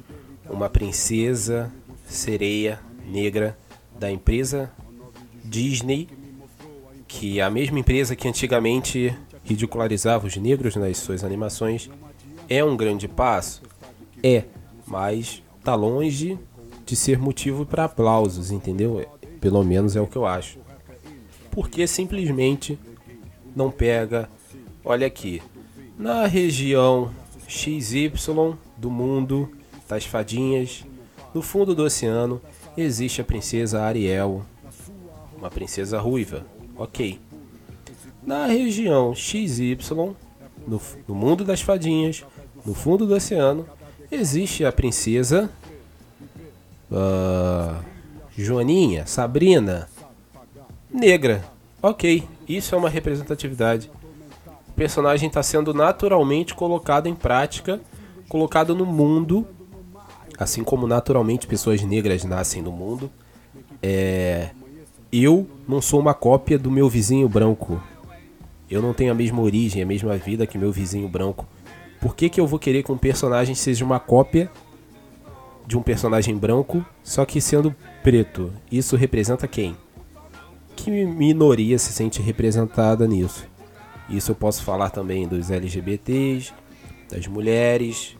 uma 0.49 0.69
princesa 0.69 1.73
sereia 2.07 2.81
negra 3.07 3.57
da 3.99 4.11
empresa 4.11 4.71
Disney, 5.45 6.09
que 7.07 7.41
é 7.41 7.43
a 7.43 7.51
mesma 7.51 7.79
empresa 7.79 8.17
que 8.17 8.29
antigamente 8.29 9.17
ridicularizava 9.45 10.27
os 10.27 10.37
negros 10.37 10.75
nas 10.77 10.97
suas 10.99 11.23
animações, 11.23 11.91
é 12.49 12.65
um 12.65 12.77
grande 12.77 13.07
passo? 13.07 13.63
É, 14.23 14.45
mas 14.87 15.43
tá 15.63 15.75
longe 15.75 16.39
de 16.85 16.97
ser 16.97 17.19
motivo 17.19 17.65
para 17.65 17.85
aplausos, 17.85 18.51
entendeu? 18.51 19.05
Pelo 19.41 19.63
menos 19.63 19.97
é 19.97 20.01
o 20.01 20.07
que 20.07 20.17
eu 20.17 20.27
acho. 20.27 20.59
Porque 21.51 21.87
simplesmente 21.87 22.79
não 23.55 23.71
pega. 23.71 24.29
Olha 24.87 25.07
aqui, 25.07 25.41
na 25.99 26.27
região 26.27 27.11
XY 27.49 28.13
do 28.77 28.91
mundo 28.91 29.51
das 29.89 30.05
fadinhas, 30.05 30.85
no 31.33 31.41
fundo 31.41 31.75
do 31.75 31.85
oceano, 31.85 32.39
existe 32.77 33.23
a 33.23 33.25
princesa 33.25 33.81
Ariel, 33.81 34.45
uma 35.39 35.51
princesa 35.51 35.99
ruiva. 35.99 36.45
Ok. 36.77 37.19
Na 38.23 38.47
região 38.47 39.15
XY, 39.15 39.79
no, 40.69 40.79
no 41.09 41.15
mundo 41.15 41.45
das 41.45 41.63
fadinhas, 41.63 42.23
no 42.63 42.75
fundo 42.75 43.07
do 43.07 43.15
oceano, 43.15 43.67
existe 44.13 44.67
a 44.67 44.73
princesa 44.73 45.51
uh, 46.91 47.83
Joaninha, 48.37 49.07
Sabrina, 49.07 49.89
negra. 50.93 51.43
Ok, 51.83 52.29
isso 52.47 52.75
é 52.75 52.79
uma 52.79 52.91
representatividade. 52.91 53.91
Personagem 54.77 55.29
está 55.29 55.43
sendo 55.43 55.73
naturalmente 55.73 56.55
colocado 56.55 57.07
em 57.07 57.15
prática, 57.15 57.81
colocado 58.29 58.75
no 58.75 58.85
mundo, 58.85 59.47
assim 60.39 60.65
como 60.65 60.87
naturalmente 60.87 61.47
pessoas 61.47 61.83
negras 61.83 62.25
nascem 62.25 62.61
no 62.61 62.73
mundo. 62.73 63.11
É, 63.81 64.51
eu 65.13 65.47
não 65.69 65.81
sou 65.81 66.01
uma 66.01 66.13
cópia 66.13 66.59
do 66.59 66.71
meu 66.71 66.89
vizinho 66.89 67.29
branco. 67.29 67.81
Eu 68.69 68.83
não 68.83 68.93
tenho 68.93 69.13
a 69.13 69.15
mesma 69.15 69.41
origem, 69.41 69.83
a 69.83 69.87
mesma 69.87 70.17
vida 70.17 70.47
que 70.47 70.59
meu 70.59 70.73
vizinho 70.73 71.09
branco. 71.09 71.47
Por 72.01 72.17
que, 72.17 72.29
que 72.29 72.41
eu 72.41 72.47
vou 72.47 72.59
querer 72.59 72.83
que 72.83 72.91
um 72.91 72.99
personagem 72.99 73.55
seja 73.55 73.85
uma 73.85 74.01
cópia 74.01 74.51
de 75.67 75.79
um 75.79 75.83
personagem 75.83 76.37
branco, 76.37 76.85
só 77.03 77.25
que 77.25 77.41
sendo 77.41 77.75
preto? 78.03 78.53
Isso 78.71 78.97
representa 78.97 79.47
quem? 79.47 79.77
Que 80.75 80.91
minoria 80.91 81.79
se 81.79 81.93
sente 81.93 82.21
representada 82.21 83.07
nisso? 83.07 83.47
Isso 84.09 84.33
eu 84.33 84.35
posso 84.35 84.63
falar 84.63 84.91
também 84.91 85.27
dos 85.27 85.51
LGBTs, 85.51 86.53
das 87.11 87.27
mulheres, 87.27 88.17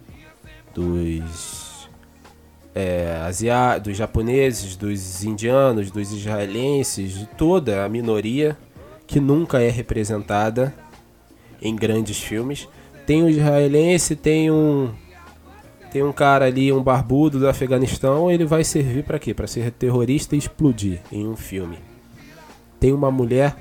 dos 0.75 1.89
é, 2.75 3.31
dos 3.83 3.97
japoneses, 3.97 4.77
dos 4.77 5.23
indianos, 5.25 5.91
dos 5.91 6.13
israelenses, 6.13 7.13
de 7.13 7.27
toda 7.27 7.85
a 7.85 7.89
minoria 7.89 8.57
que 9.07 9.21
nunca 9.21 9.61
é 9.61 9.71
representada 9.71 10.75
em 11.63 11.77
grandes 11.77 12.19
filmes. 12.19 12.69
Tem 13.07 13.23
um 13.23 13.29
israelense, 13.29 14.17
tem 14.17 14.51
um 14.51 14.91
tem 15.93 16.03
um 16.03 16.13
cara 16.13 16.47
ali, 16.47 16.73
um 16.73 16.83
barbudo 16.83 17.39
do 17.39 17.49
Afeganistão, 17.49 18.29
ele 18.29 18.45
vai 18.45 18.65
servir 18.65 19.05
para 19.05 19.17
quê? 19.17 19.33
Para 19.33 19.47
ser 19.47 19.71
terrorista 19.71 20.35
e 20.35 20.39
explodir 20.39 21.01
em 21.13 21.29
um 21.29 21.37
filme. 21.37 21.79
Tem 22.81 22.93
uma 22.93 23.13
mulher 23.13 23.55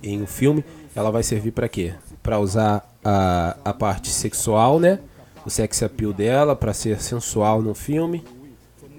em 0.00 0.22
um 0.22 0.26
filme, 0.26 0.64
ela 0.98 1.12
vai 1.12 1.22
servir 1.22 1.52
para 1.52 1.68
quê? 1.68 1.94
Para 2.22 2.40
usar 2.40 2.92
a, 3.04 3.56
a 3.64 3.72
parte 3.72 4.08
sexual, 4.08 4.80
né? 4.80 4.98
O 5.46 5.50
sex 5.50 5.80
appeal 5.82 6.12
dela, 6.12 6.56
para 6.56 6.74
ser 6.74 7.00
sensual 7.00 7.62
no 7.62 7.72
filme. 7.72 8.24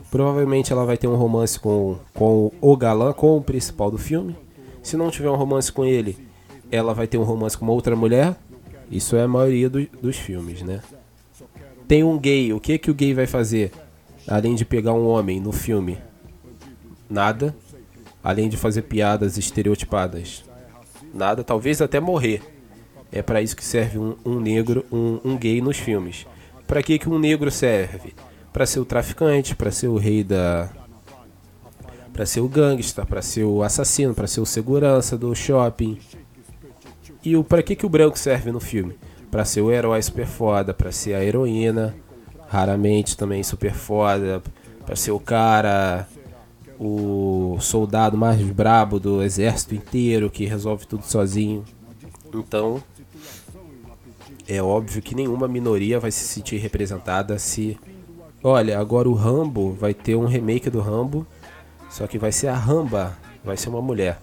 Provavelmente 0.09 0.71
ela 0.71 0.85
vai 0.85 0.97
ter 0.97 1.07
um 1.07 1.15
romance 1.15 1.59
com, 1.59 1.97
com 2.13 2.51
o 2.61 2.77
galã, 2.77 3.11
com 3.11 3.37
o 3.37 3.41
principal 3.41 3.91
do 3.91 3.97
filme. 3.97 4.35
Se 4.81 4.95
não 4.95 5.11
tiver 5.11 5.29
um 5.29 5.35
romance 5.35 5.69
com 5.69 5.83
ele, 5.83 6.17
ela 6.71 6.93
vai 6.93 7.05
ter 7.05 7.17
um 7.17 7.23
romance 7.23 7.57
com 7.57 7.65
uma 7.65 7.73
outra 7.73 7.95
mulher. 7.97 8.35
Isso 8.89 9.17
é 9.17 9.23
a 9.23 9.27
maioria 9.27 9.69
do, 9.69 9.85
dos 10.01 10.15
filmes, 10.15 10.63
né? 10.63 10.81
Tem 11.85 12.01
um 12.03 12.17
gay, 12.17 12.53
o 12.53 12.61
que 12.61 12.77
que 12.77 12.89
o 12.89 12.95
gay 12.95 13.13
vai 13.13 13.27
fazer? 13.27 13.73
Além 14.25 14.55
de 14.55 14.63
pegar 14.63 14.93
um 14.93 15.05
homem 15.05 15.39
no 15.39 15.51
filme? 15.51 15.97
Nada. 17.09 17.53
Além 18.23 18.47
de 18.47 18.55
fazer 18.55 18.83
piadas 18.83 19.37
estereotipadas? 19.37 20.48
Nada, 21.13 21.43
talvez 21.43 21.81
até 21.81 21.99
morrer. 21.99 22.41
É 23.11 23.21
para 23.21 23.41
isso 23.41 23.55
que 23.55 23.65
serve 23.65 23.97
um, 23.97 24.15
um 24.23 24.39
negro, 24.39 24.85
um, 24.91 25.19
um, 25.23 25.37
gay 25.37 25.61
nos 25.61 25.77
filmes. 25.77 26.27
Para 26.67 26.83
que 26.83 26.99
que 26.99 27.09
um 27.09 27.17
negro 27.17 27.49
serve? 27.49 28.13
Para 28.53 28.65
ser 28.65 28.79
o 28.79 28.85
traficante, 28.85 29.55
para 29.55 29.71
ser 29.71 29.87
o 29.87 29.97
rei 29.97 30.23
da, 30.23 30.69
para 32.19 32.25
ser 32.25 32.41
o 32.41 32.49
gangsta, 32.49 33.05
para 33.05 33.21
ser 33.21 33.45
o 33.45 33.63
assassino, 33.63 34.13
para 34.13 34.27
ser 34.27 34.41
o 34.41 34.45
segurança 34.45 35.17
do 35.17 35.33
shopping. 35.33 35.97
E 37.23 37.35
o 37.37 37.43
para 37.45 37.63
que 37.63 37.75
que 37.75 37.85
o 37.85 37.89
branco 37.89 38.19
serve 38.19 38.51
no 38.51 38.59
filme? 38.59 38.97
Para 39.31 39.45
ser 39.45 39.61
o 39.61 39.71
herói 39.71 40.01
super 40.01 40.27
foda, 40.27 40.73
para 40.73 40.91
ser 40.91 41.13
a 41.13 41.23
heroína, 41.23 41.95
raramente 42.49 43.15
também 43.15 43.41
super 43.41 43.73
foda, 43.73 44.41
para 44.85 44.95
ser 44.95 45.11
o 45.11 45.19
cara, 45.19 46.07
o 46.79 47.57
soldado 47.59 48.17
mais 48.17 48.39
brabo 48.41 48.99
do 48.99 49.21
exército 49.21 49.75
inteiro 49.75 50.29
que 50.29 50.45
resolve 50.45 50.87
tudo 50.87 51.03
sozinho. 51.03 51.65
Então, 52.33 52.81
é 54.47 54.61
óbvio 54.61 55.01
que 55.01 55.13
nenhuma 55.13 55.47
minoria 55.47 55.99
vai 55.99 56.11
se 56.11 56.23
sentir 56.25 56.57
representada 56.57 57.37
se 57.37 57.77
Olha, 58.41 58.79
agora 58.79 59.09
o 59.09 59.13
Rambo 59.13 59.73
vai 59.73 59.93
ter 59.93 60.15
um 60.15 60.25
remake 60.25 60.69
do 60.69 60.79
Rambo 60.79 61.27
só 61.89 62.05
que 62.05 62.19
vai 62.19 62.31
ser 62.31 62.47
a 62.47 62.55
Ramba, 62.55 63.17
vai 63.43 63.57
ser 63.57 63.69
uma 63.69 63.81
mulher. 63.81 64.21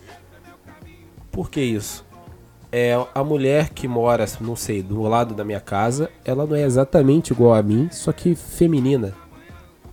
Por 1.33 1.51
que 1.51 1.61
isso? 1.61 2.07
É 2.71 2.95
a 3.15 3.25
mulher 3.25 3.71
que 3.71 3.89
mora, 3.89 4.25
não 4.41 4.55
sei, 4.55 4.83
do 4.83 5.03
lado 5.03 5.35
da 5.35 5.45
minha 5.45 5.61
casa, 5.61 6.11
ela 6.25 6.47
não 6.47 6.55
é 6.55 6.63
exatamente 6.63 7.33
igual 7.33 7.55
a 7.55 7.63
mim, 7.63 7.89
só 7.91 8.13
que 8.13 8.35
feminina. 8.35 9.15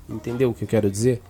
Entendeu 0.07 0.51
o 0.51 0.53
que 0.53 0.63
eu 0.63 0.67
quero 0.67 0.89
dizer? 0.89 1.21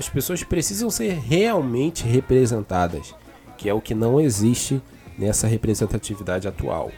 As 0.00 0.08
pessoas 0.08 0.42
precisam 0.42 0.88
ser 0.88 1.12
realmente 1.12 2.04
representadas, 2.06 3.14
que 3.58 3.68
é 3.68 3.74
o 3.74 3.82
que 3.82 3.94
não 3.94 4.18
existe 4.18 4.80
nessa 5.18 5.46
representatividade 5.46 6.48
atual. 6.48 6.90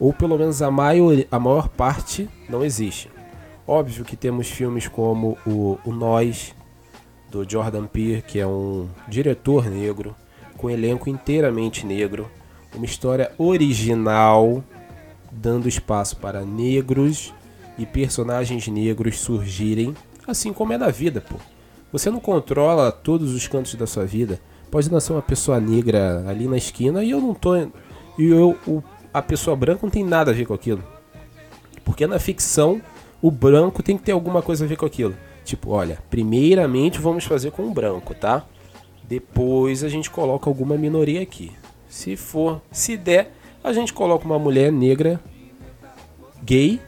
Ou 0.00 0.14
pelo 0.14 0.38
menos 0.38 0.62
a 0.62 0.70
maior, 0.70 1.12
a 1.30 1.38
maior 1.38 1.68
parte 1.68 2.26
não 2.48 2.64
existe. 2.64 3.10
Óbvio 3.66 4.02
que 4.02 4.16
temos 4.16 4.48
filmes 4.48 4.88
como 4.88 5.36
o, 5.46 5.78
o 5.84 5.92
Nós, 5.92 6.54
do 7.30 7.46
Jordan 7.46 7.84
Peele, 7.84 8.22
que 8.22 8.40
é 8.40 8.46
um 8.46 8.88
diretor 9.06 9.66
negro, 9.66 10.16
com 10.56 10.70
elenco 10.70 11.10
inteiramente 11.10 11.84
negro, 11.84 12.30
uma 12.74 12.86
história 12.86 13.30
original, 13.36 14.64
dando 15.30 15.68
espaço 15.68 16.16
para 16.16 16.46
negros 16.46 17.30
e 17.76 17.84
personagens 17.84 18.66
negros 18.68 19.20
surgirem, 19.20 19.94
assim 20.26 20.50
como 20.50 20.72
é 20.72 20.78
na 20.78 20.88
vida, 20.88 21.20
pô. 21.20 21.36
Você 21.92 22.10
não 22.10 22.20
controla 22.20 22.92
todos 22.92 23.34
os 23.34 23.46
cantos 23.46 23.74
da 23.74 23.86
sua 23.86 24.04
vida. 24.04 24.40
Pode 24.70 24.90
nascer 24.92 25.12
uma 25.12 25.22
pessoa 25.22 25.58
negra 25.58 26.24
ali 26.28 26.46
na 26.46 26.56
esquina 26.56 27.02
e 27.02 27.10
eu 27.10 27.20
não 27.20 27.34
tô. 27.34 27.56
E 27.56 27.70
eu, 28.18 28.58
o, 28.66 28.82
a 29.12 29.22
pessoa 29.22 29.56
branca 29.56 29.80
não 29.82 29.90
tem 29.90 30.04
nada 30.04 30.30
a 30.30 30.34
ver 30.34 30.46
com 30.46 30.54
aquilo. 30.54 30.82
Porque 31.84 32.06
na 32.06 32.18
ficção, 32.18 32.82
o 33.22 33.30
branco 33.30 33.82
tem 33.82 33.96
que 33.96 34.04
ter 34.04 34.12
alguma 34.12 34.42
coisa 34.42 34.64
a 34.64 34.68
ver 34.68 34.76
com 34.76 34.84
aquilo. 34.84 35.14
Tipo, 35.44 35.70
olha, 35.70 35.98
primeiramente 36.10 36.98
vamos 36.98 37.24
fazer 37.24 37.50
com 37.50 37.62
um 37.62 37.72
branco, 37.72 38.14
tá? 38.14 38.44
Depois 39.02 39.82
a 39.82 39.88
gente 39.88 40.10
coloca 40.10 40.50
alguma 40.50 40.76
minoria 40.76 41.22
aqui. 41.22 41.52
Se 41.88 42.16
for, 42.16 42.60
se 42.70 42.98
der, 42.98 43.32
a 43.64 43.72
gente 43.72 43.94
coloca 43.94 44.26
uma 44.26 44.38
mulher 44.38 44.70
negra 44.70 45.18
gay. 46.42 46.78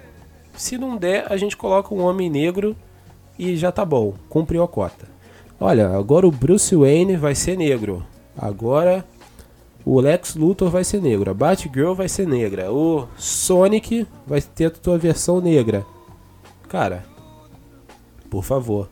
Se 0.55 0.77
não 0.77 0.99
der, 0.99 1.25
a 1.33 1.39
gente 1.39 1.57
coloca 1.57 1.95
um 1.95 2.03
homem 2.03 2.29
negro 2.29 2.77
e 3.41 3.57
já 3.57 3.73
tá 3.73 3.85
bom, 3.85 4.15
cumpriu 4.29 4.63
a 4.63 4.69
cota. 4.69 5.09
Olha, 5.59 5.89
agora 5.89 6.27
o 6.27 6.31
Bruce 6.31 6.77
Wayne 6.77 7.17
vai 7.17 7.35
ser 7.35 7.57
negro. 7.57 8.05
Agora 8.37 9.05
O 9.85 9.99
Lex 9.99 10.35
Luthor 10.35 10.69
vai 10.69 10.85
ser 10.85 11.01
negro, 11.01 11.31
a 11.31 11.35
Batgirl 11.35 11.95
vai 11.95 12.09
ser 12.09 12.27
negra, 12.27 12.71
o 12.71 13.09
Sonic 13.17 14.07
vai 14.27 14.41
ter 14.41 14.67
a 14.67 14.71
tua 14.71 14.99
versão 14.99 15.41
negra. 15.41 15.87
Cara, 16.69 17.05
por 18.29 18.45
favor. 18.45 18.91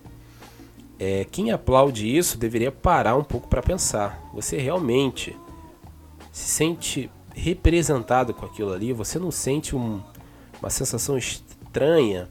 É, 0.99 1.26
quem 1.31 1.52
aplaude 1.52 2.09
isso 2.17 2.38
deveria 2.38 2.73
parar 2.73 3.17
um 3.17 3.23
pouco 3.23 3.49
para 3.49 3.62
pensar. 3.62 4.21
Você 4.35 4.57
realmente 4.57 5.37
se 6.33 6.49
sente 6.49 7.11
representado 7.35 8.35
com 8.35 8.47
aquilo 8.47 8.73
ali? 8.73 8.93
Você 8.93 9.19
não 9.19 9.31
sente 9.31 9.76
um, 9.76 10.00
uma 10.61 10.71
sensação 10.71 11.17
estranha? 11.17 12.28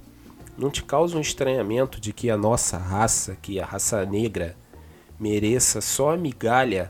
Não 0.57 0.69
te 0.71 0.83
causa 0.83 1.17
um 1.17 1.21
estranhamento 1.21 2.01
de 2.01 2.11
que 2.11 2.29
a 2.29 2.37
nossa 2.37 2.77
raça, 2.77 3.37
que 3.41 3.59
a 3.59 3.65
raça 3.65 4.05
negra, 4.05 4.55
mereça 5.19 5.81
só 5.81 6.13
a 6.13 6.17
migalha 6.17 6.89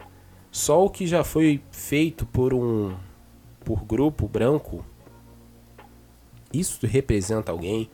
só 0.58 0.84
o 0.84 0.90
que 0.90 1.06
já 1.06 1.24
foi 1.24 1.62
feito 1.72 2.26
por 2.26 2.54
um 2.54 2.96
por 3.64 3.84
grupo 3.84 4.28
branco, 4.28 4.84
isso 6.52 6.88
representa 6.88 7.52
alguém, 7.52 7.92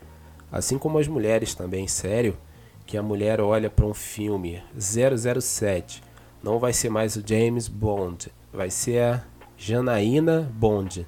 assim 0.52 0.78
como 0.78 1.00
as 1.00 1.08
mulheres 1.08 1.56
também, 1.56 1.88
sério, 1.88 2.38
que 2.86 2.96
a 2.96 3.02
mulher 3.02 3.42
olha 3.42 3.70
para 3.70 3.86
um 3.86 3.94
filme 3.94 4.64
007, 4.78 6.04
não 6.44 6.60
vai 6.60 6.72
ser 6.72 6.90
mais 6.90 7.16
o 7.16 7.24
James 7.26 7.68
Bond, 7.68 8.32
vai 8.54 8.70
ser 8.70 9.02
a 9.02 9.24
Janaína 9.58 10.50
Bond. 10.54 11.08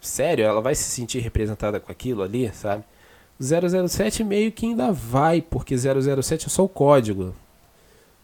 Sério, 0.00 0.44
ela 0.44 0.60
vai 0.60 0.74
se 0.74 0.84
sentir 0.84 1.20
representada 1.20 1.78
com 1.78 1.90
aquilo 1.90 2.22
ali, 2.22 2.52
sabe? 2.52 2.84
007 3.40 4.22
meio 4.22 4.52
que 4.52 4.66
ainda 4.66 4.92
vai, 4.92 5.42
porque 5.42 5.76
007 5.76 6.46
é 6.46 6.48
só 6.48 6.64
o 6.64 6.68
código, 6.68 7.34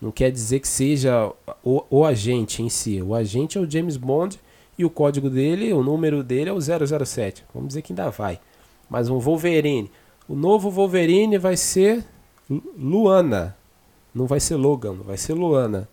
não 0.00 0.11
quer 0.11 0.31
dizer 0.31 0.61
que 0.61 0.69
seja 0.69 1.31
o, 1.62 1.85
o 1.90 2.05
agente 2.05 2.62
em 2.62 2.69
si. 2.69 3.02
O 3.02 3.14
agente 3.14 3.59
é 3.59 3.61
o 3.61 3.71
James 3.71 3.97
Bond 3.97 4.40
e 4.79 4.85
o 4.85 4.90
código 4.90 5.29
dele, 5.29 5.73
o 5.75 5.83
número 5.83 6.23
dele 6.23 6.49
é 6.49 6.52
o 6.52 6.61
007. 6.61 7.45
Vamos 7.52 7.69
dizer 7.69 7.83
que 7.83 7.93
ainda 7.93 8.09
vai. 8.09 8.40
Mas 8.88 9.11
um 9.11 9.19
Wolverine. 9.19 9.90
O 10.26 10.35
novo 10.35 10.71
Wolverine 10.71 11.37
vai 11.37 11.57
ser 11.57 12.05
Luana. 12.49 13.57
Não 14.14 14.26
vai 14.26 14.40
ser 14.40 14.57
Logan, 14.57 14.95
vai 14.95 15.19
ser 15.19 15.35
Luana. 15.35 15.87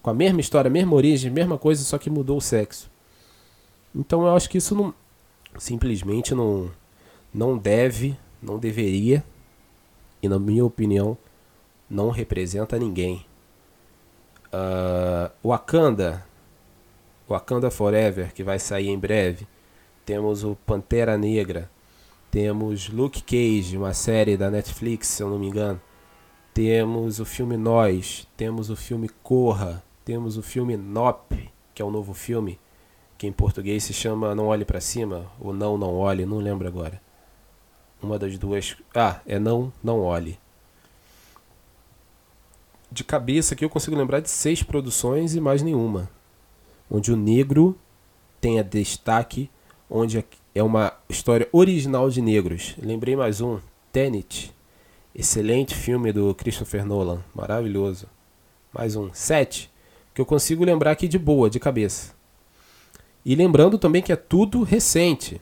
Com 0.00 0.10
a 0.10 0.14
mesma 0.14 0.40
história, 0.40 0.70
mesma 0.70 0.94
origem, 0.94 1.30
mesma 1.30 1.58
coisa, 1.58 1.82
só 1.82 1.98
que 1.98 2.08
mudou 2.08 2.36
o 2.36 2.42
sexo. 2.42 2.90
Então 3.94 4.22
eu 4.22 4.34
acho 4.34 4.48
que 4.48 4.58
isso 4.58 4.74
não 4.74 4.94
simplesmente 5.58 6.34
não 6.34 6.70
não 7.32 7.58
deve, 7.58 8.16
não 8.44 8.58
deveria 8.58 9.24
e 10.22 10.28
na 10.28 10.38
minha 10.38 10.64
opinião 10.64 11.16
não 11.88 12.10
representa 12.10 12.78
ninguém. 12.78 13.26
Uh, 14.52 15.30
Wakanda, 15.46 16.24
Wakanda 17.28 17.70
Forever, 17.70 18.32
que 18.32 18.44
vai 18.44 18.58
sair 18.58 18.88
em 18.88 18.98
breve. 18.98 19.46
Temos 20.06 20.44
o 20.44 20.54
Pantera 20.66 21.18
Negra. 21.18 21.70
Temos 22.30 22.88
Luke 22.88 23.22
Cage, 23.22 23.76
uma 23.76 23.94
série 23.94 24.36
da 24.36 24.50
Netflix, 24.50 25.08
se 25.08 25.22
eu 25.22 25.30
não 25.30 25.38
me 25.38 25.46
engano. 25.46 25.80
Temos 26.52 27.20
o 27.20 27.24
filme 27.24 27.56
Nós. 27.56 28.26
Temos 28.36 28.70
o 28.70 28.76
filme 28.76 29.08
Corra. 29.22 29.82
Temos 30.04 30.36
o 30.36 30.42
filme 30.42 30.76
Nope, 30.76 31.50
que 31.74 31.80
é 31.80 31.84
um 31.84 31.90
novo 31.90 32.12
filme, 32.12 32.58
que 33.16 33.26
em 33.26 33.32
português 33.32 33.84
se 33.84 33.94
chama 33.94 34.34
Não 34.34 34.48
Olhe 34.48 34.64
para 34.64 34.80
Cima, 34.80 35.26
ou 35.40 35.52
Não, 35.52 35.78
Não 35.78 35.94
Olhe, 35.94 36.26
não 36.26 36.38
lembro 36.38 36.68
agora. 36.68 37.00
Uma 38.04 38.18
das 38.18 38.38
duas. 38.38 38.76
Ah, 38.94 39.20
é 39.26 39.38
Não, 39.38 39.72
Não 39.82 40.00
Olhe 40.00 40.38
de 42.94 43.02
cabeça 43.02 43.54
aqui 43.54 43.64
eu 43.64 43.68
consigo 43.68 43.96
lembrar 43.96 44.20
de 44.20 44.30
seis 44.30 44.62
produções 44.62 45.34
e 45.34 45.40
mais 45.40 45.60
nenhuma. 45.62 46.08
Onde 46.88 47.12
o 47.12 47.16
negro 47.16 47.76
tenha 48.40 48.62
destaque, 48.62 49.50
onde 49.90 50.24
é 50.54 50.62
uma 50.62 50.92
história 51.08 51.48
original 51.50 52.08
de 52.08 52.22
negros. 52.22 52.76
Lembrei 52.80 53.16
mais 53.16 53.40
um, 53.40 53.58
Tenet. 53.92 54.54
Excelente 55.12 55.74
filme 55.74 56.12
do 56.12 56.32
Christopher 56.36 56.86
Nolan, 56.86 57.22
maravilhoso. 57.34 58.06
Mais 58.72 58.94
um, 58.94 59.12
Sete, 59.12 59.70
que 60.14 60.20
eu 60.20 60.26
consigo 60.26 60.64
lembrar 60.64 60.92
aqui 60.92 61.08
de 61.08 61.18
boa, 61.18 61.50
de 61.50 61.58
cabeça. 61.58 62.14
E 63.24 63.34
lembrando 63.34 63.76
também 63.76 64.02
que 64.02 64.12
é 64.12 64.16
tudo 64.16 64.62
recente. 64.62 65.40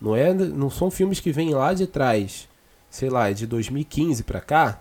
Não 0.00 0.14
é, 0.14 0.32
não 0.32 0.70
são 0.70 0.90
filmes 0.90 1.20
que 1.20 1.32
vêm 1.32 1.54
lá 1.54 1.72
de 1.72 1.86
trás. 1.86 2.48
Sei 2.90 3.08
lá, 3.08 3.30
de 3.32 3.46
2015 3.46 4.22
para 4.22 4.40
cá. 4.40 4.80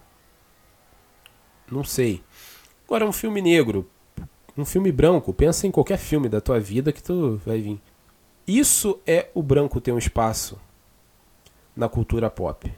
Não 1.71 1.83
sei. 1.83 2.21
Agora, 2.85 3.05
um 3.05 3.11
filme 3.11 3.41
negro, 3.41 3.89
um 4.57 4.65
filme 4.65 4.91
branco, 4.91 5.33
pensa 5.33 5.65
em 5.65 5.71
qualquer 5.71 5.97
filme 5.97 6.29
da 6.29 6.39
tua 6.39 6.59
vida 6.59 6.91
que 6.91 7.01
tu 7.01 7.41
vai 7.45 7.59
vir. 7.59 7.81
Isso 8.45 8.99
é 9.07 9.29
o 9.33 9.41
branco 9.41 9.81
ter 9.81 9.91
um 9.91 9.97
espaço 9.97 10.59
na 11.75 11.89
cultura 11.89 12.29
pop. 12.29 12.71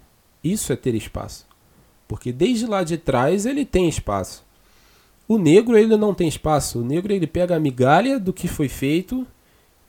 Isso 0.43 0.71
é 0.71 0.76
ter 0.76 0.93
espaço. 0.95 1.48
Porque 2.08 2.32
desde 2.32 2.67
lá 2.67 2.84
de 2.84 2.98
trás 2.98 3.45
ele 3.45 3.65
tem 3.65 3.89
espaço. 3.89 4.45
O 5.28 5.39
negro 5.39 5.76
ele 5.78 5.98
não 5.98 6.13
tem 6.13 6.28
espaço. 6.28 6.80
O 6.80 6.86
negro 6.86 7.12
ele 7.12 7.26
pega 7.26 7.56
a 7.56 7.60
migalha 7.60 8.19
do 8.19 8.32
que 8.32 8.48
foi 8.48 8.69
feito 8.69 9.26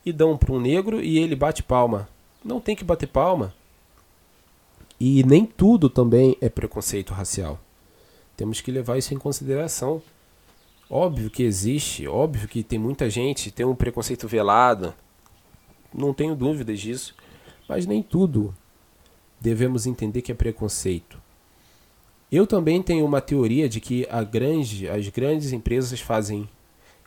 e 0.03 0.11
dão 0.11 0.35
para 0.35 0.51
um 0.51 0.59
negro 0.59 1.01
e 1.01 1.19
ele 1.19 1.35
bate 1.35 1.61
palma. 1.61 2.09
Não 2.43 2.59
tem 2.59 2.75
que 2.75 2.83
bater 2.83 3.07
palma. 3.07 3.53
E 4.99 5.23
nem 5.23 5.45
tudo 5.45 5.89
também 5.89 6.37
é 6.41 6.49
preconceito 6.49 7.13
racial. 7.13 7.59
Temos 8.35 8.61
que 8.61 8.71
levar 8.71 8.97
isso 8.97 9.13
em 9.13 9.17
consideração. 9.17 10.01
Óbvio 10.89 11.29
que 11.29 11.43
existe, 11.43 12.07
óbvio 12.07 12.47
que 12.47 12.63
tem 12.63 12.79
muita 12.79 13.09
gente, 13.09 13.51
tem 13.51 13.65
um 13.65 13.75
preconceito 13.75 14.27
velado. 14.27 14.93
Não 15.93 16.13
tenho 16.13 16.35
dúvidas 16.35 16.79
disso. 16.79 17.15
Mas 17.67 17.85
nem 17.85 18.01
tudo 18.01 18.55
devemos 19.39 19.85
entender 19.85 20.21
que 20.21 20.31
é 20.31 20.35
preconceito. 20.35 21.19
Eu 22.31 22.45
também 22.45 22.81
tenho 22.81 23.05
uma 23.05 23.21
teoria 23.21 23.69
de 23.69 23.79
que 23.79 24.07
a 24.09 24.23
grande, 24.23 24.89
as 24.89 25.07
grandes 25.09 25.51
empresas 25.51 25.99
fazem 25.99 26.49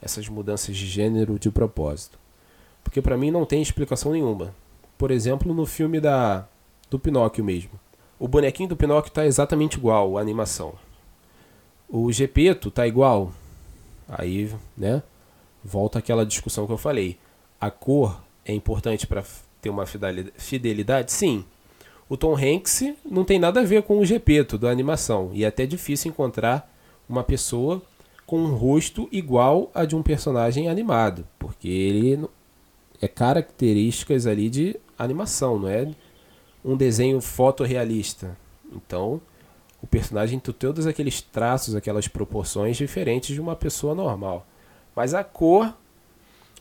essas 0.01 0.29
mudanças 0.29 0.77
de 0.77 0.87
gênero 0.87 1.39
de 1.39 1.51
propósito. 1.51 2.19
Porque 2.83 3.03
para 3.03 3.17
mim 3.17 3.31
não 3.31 3.45
tem 3.45 3.61
explicação 3.61 4.13
nenhuma. 4.13 4.55
Por 5.01 5.11
exemplo, 5.11 5.55
no 5.55 5.65
filme 5.65 5.99
da 5.99 6.47
do 6.91 6.99
Pinóquio 6.99 7.43
mesmo. 7.43 7.71
O 8.19 8.29
bonequinho 8.29 8.69
do 8.69 8.77
Pinóquio 8.77 9.09
está 9.09 9.25
exatamente 9.25 9.79
igual 9.79 10.19
a 10.19 10.21
animação. 10.21 10.75
O 11.89 12.13
Gepeto 12.13 12.71
tá 12.71 12.87
igual. 12.87 13.33
Aí, 14.07 14.53
né? 14.77 15.03
Volta 15.65 15.99
aquela 15.99 16.27
discussão 16.27 16.67
que 16.67 16.73
eu 16.75 16.77
falei. 16.77 17.17
A 17.59 17.71
cor 17.71 18.21
é 18.45 18.53
importante 18.53 19.07
para 19.07 19.25
ter 19.63 19.71
uma 19.71 19.87
fidelidade? 19.87 21.13
Sim. 21.13 21.47
O 22.07 22.15
Tom 22.15 22.37
Hanks 22.37 22.93
não 23.03 23.25
tem 23.25 23.39
nada 23.39 23.61
a 23.61 23.65
ver 23.65 23.83
com 23.85 24.01
o 24.01 24.05
Gepeto 24.05 24.59
da 24.59 24.69
animação. 24.69 25.31
E 25.33 25.45
é 25.45 25.47
até 25.47 25.65
difícil 25.65 26.11
encontrar 26.11 26.71
uma 27.09 27.25
pessoa 27.25 27.81
com 28.27 28.39
um 28.39 28.55
rosto 28.55 29.09
igual 29.11 29.71
a 29.73 29.87
de 29.87 29.97
um 29.97 30.03
personagem 30.03 30.69
animado. 30.69 31.27
Porque 31.39 31.71
ele 31.71 32.23
é 33.01 33.09
características 33.09 34.27
ali 34.27 34.51
de 34.51 34.77
animação, 35.05 35.59
não 35.59 35.69
é 35.69 35.89
um 36.65 36.77
desenho 36.77 37.21
fotorrealista. 37.21 38.37
Então, 38.73 39.21
o 39.83 39.87
personagem 39.87 40.39
tem 40.39 40.55
todos 40.55 40.87
aqueles 40.87 41.23
traços, 41.23 41.75
aquelas 41.75 42.07
proporções 42.07 42.77
diferentes 42.77 43.35
de 43.35 43.41
uma 43.41 43.57
pessoa 43.57 43.95
normal. 43.95 44.47
Mas 44.95 45.15
a 45.15 45.25
cor 45.25 45.75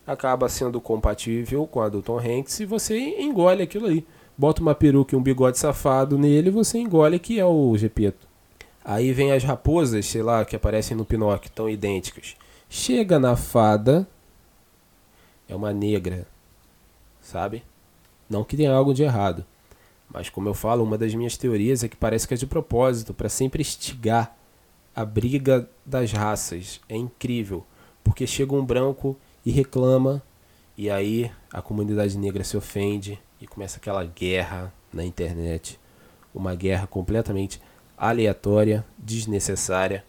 acaba 0.08 0.50
sendo 0.50 0.80
compatível 0.80 1.68
com 1.68 1.82
a 1.82 1.90
do 1.90 2.02
Tom 2.02 2.18
Hanks 2.18 2.60
e 2.60 2.66
você 2.66 2.98
engole 2.98 3.64
aquilo 3.64 3.86
ali. 3.86 4.08
Bota 4.38 4.62
uma 4.62 4.74
peruca 4.74 5.14
e 5.14 5.18
um 5.18 5.22
bigode 5.22 5.58
safado 5.58 6.18
nele 6.18 6.48
e 6.48 6.52
você 6.52 6.80
engole 6.80 7.20
que 7.20 7.40
é 7.40 7.46
o 7.46 7.78
Gepeto. 7.78 8.28
Aí 8.84 9.12
vem 9.12 9.34
as 9.34 9.44
raposas, 9.44 10.06
sei 10.06 10.24
lá, 10.24 10.46
que 10.46 10.56
aparecem 10.56 10.96
no 10.96 11.06
Pinóquio, 11.06 11.52
tão 11.54 11.70
idênticas. 11.70 12.36
Chega 12.70 13.20
na 13.20 13.36
fada, 13.36 14.08
é 15.48 15.56
uma 15.56 15.74
negra, 15.74 16.26
sabe? 17.22 17.64
Não 18.30 18.44
que 18.44 18.56
tenha 18.56 18.72
algo 18.72 18.94
de 18.94 19.04
errado. 19.04 19.44
Mas, 20.12 20.30
como 20.30 20.48
eu 20.50 20.54
falo, 20.54 20.84
uma 20.84 20.98
das 20.98 21.14
minhas 21.14 21.38
teorias 21.38 21.84
é 21.84 21.88
que 21.88 21.96
parece 21.96 22.28
que 22.28 22.34
é 22.34 22.38
de 22.38 22.46
propósito, 22.48 23.14
para 23.14 23.30
sempre 23.30 23.62
instigar 23.62 24.36
a 24.96 25.06
briga 25.06 25.70
das 25.86 26.12
raças. 26.12 26.80
É 26.90 26.96
incrível, 26.96 27.64
porque 28.04 28.28
chega 28.28 28.56
um 28.56 28.66
branco 28.66 29.18
e 29.46 29.52
reclama, 29.52 30.22
e 30.78 30.90
aí 30.90 31.32
a 31.52 31.62
comunidade 31.62 32.18
negra 32.18 32.44
se 32.44 32.58
ofende 32.58 33.20
e 33.42 33.48
começa 33.48 33.78
aquela 33.78 34.04
guerra 34.04 34.74
na 34.92 35.06
internet. 35.06 35.80
Uma 36.34 36.56
guerra 36.56 36.88
completamente 36.88 37.62
aleatória, 37.98 38.86
desnecessária. 38.98 40.04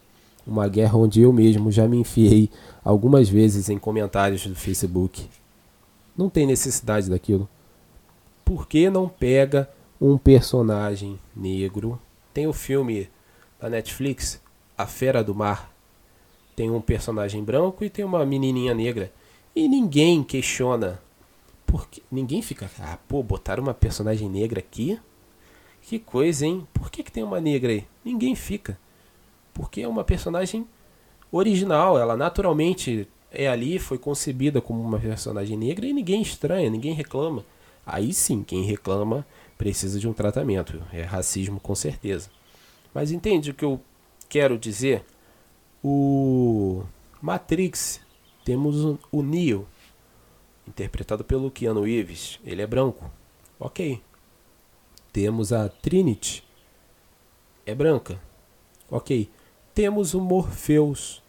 Uma 0.45 0.67
guerra 0.67 0.97
onde 0.97 1.21
eu 1.21 1.31
mesmo 1.31 1.71
já 1.71 1.87
me 1.87 1.97
enfiei 1.97 2.49
algumas 2.83 3.29
vezes 3.29 3.69
em 3.69 3.77
comentários 3.77 4.45
do 4.47 4.55
Facebook. 4.55 5.29
Não 6.17 6.29
tem 6.29 6.47
necessidade 6.47 7.09
daquilo. 7.09 7.47
Por 8.43 8.67
que 8.67 8.89
não 8.89 9.07
pega 9.07 9.69
um 10.01 10.17
personagem 10.17 11.19
negro. 11.35 12.01
Tem 12.33 12.47
o 12.47 12.53
filme 12.53 13.07
da 13.59 13.69
Netflix, 13.69 14.41
A 14.75 14.87
Fera 14.87 15.23
do 15.23 15.35
Mar, 15.35 15.71
tem 16.55 16.71
um 16.71 16.81
personagem 16.81 17.43
branco 17.43 17.83
e 17.85 17.89
tem 17.89 18.03
uma 18.03 18.25
menininha 18.25 18.73
negra. 18.73 19.11
E 19.55 19.67
ninguém 19.67 20.23
questiona. 20.23 20.99
Porque 21.67 22.01
ninguém 22.11 22.41
fica, 22.41 22.69
ah, 22.79 22.97
pô, 23.07 23.21
botaram 23.21 23.61
uma 23.61 23.73
personagem 23.73 24.27
negra 24.27 24.59
aqui? 24.59 24.99
Que 25.83 25.99
coisa, 25.99 26.45
hein? 26.45 26.67
Por 26.73 26.89
que, 26.89 27.03
que 27.03 27.11
tem 27.11 27.23
uma 27.23 27.39
negra 27.39 27.71
aí? 27.71 27.85
Ninguém 28.03 28.35
fica. 28.35 28.77
Porque 29.53 29.81
é 29.81 29.87
uma 29.87 30.03
personagem 30.03 30.67
original, 31.31 31.97
ela 31.97 32.17
naturalmente 32.17 33.07
é 33.31 33.47
ali, 33.47 33.79
foi 33.79 33.97
concebida 33.97 34.59
como 34.59 34.81
uma 34.81 34.99
personagem 34.99 35.57
negra 35.57 35.85
e 35.85 35.93
ninguém 35.93 36.21
estranha, 36.21 36.69
ninguém 36.69 36.93
reclama. 36.93 37.45
Aí 37.91 38.13
sim, 38.13 38.41
quem 38.41 38.63
reclama 38.63 39.27
precisa 39.57 39.99
de 39.99 40.07
um 40.07 40.13
tratamento. 40.13 40.81
É 40.93 41.01
racismo 41.01 41.59
com 41.59 41.75
certeza. 41.75 42.29
Mas 42.93 43.11
entende 43.11 43.51
o 43.51 43.53
que 43.53 43.65
eu 43.65 43.81
quero 44.29 44.57
dizer? 44.57 45.03
O 45.83 46.83
Matrix, 47.21 47.99
temos 48.45 48.97
o 49.11 49.21
Neo, 49.21 49.67
interpretado 50.65 51.21
pelo 51.25 51.51
Keanu 51.51 51.81
Reeves. 51.81 52.39
Ele 52.45 52.61
é 52.61 52.65
branco. 52.65 53.11
Ok. 53.59 54.01
Temos 55.11 55.51
a 55.51 55.67
Trinity. 55.67 56.45
É 57.65 57.75
branca. 57.75 58.21
Ok. 58.89 59.29
Temos 59.75 60.13
o 60.13 60.21
Morpheus. 60.21 61.21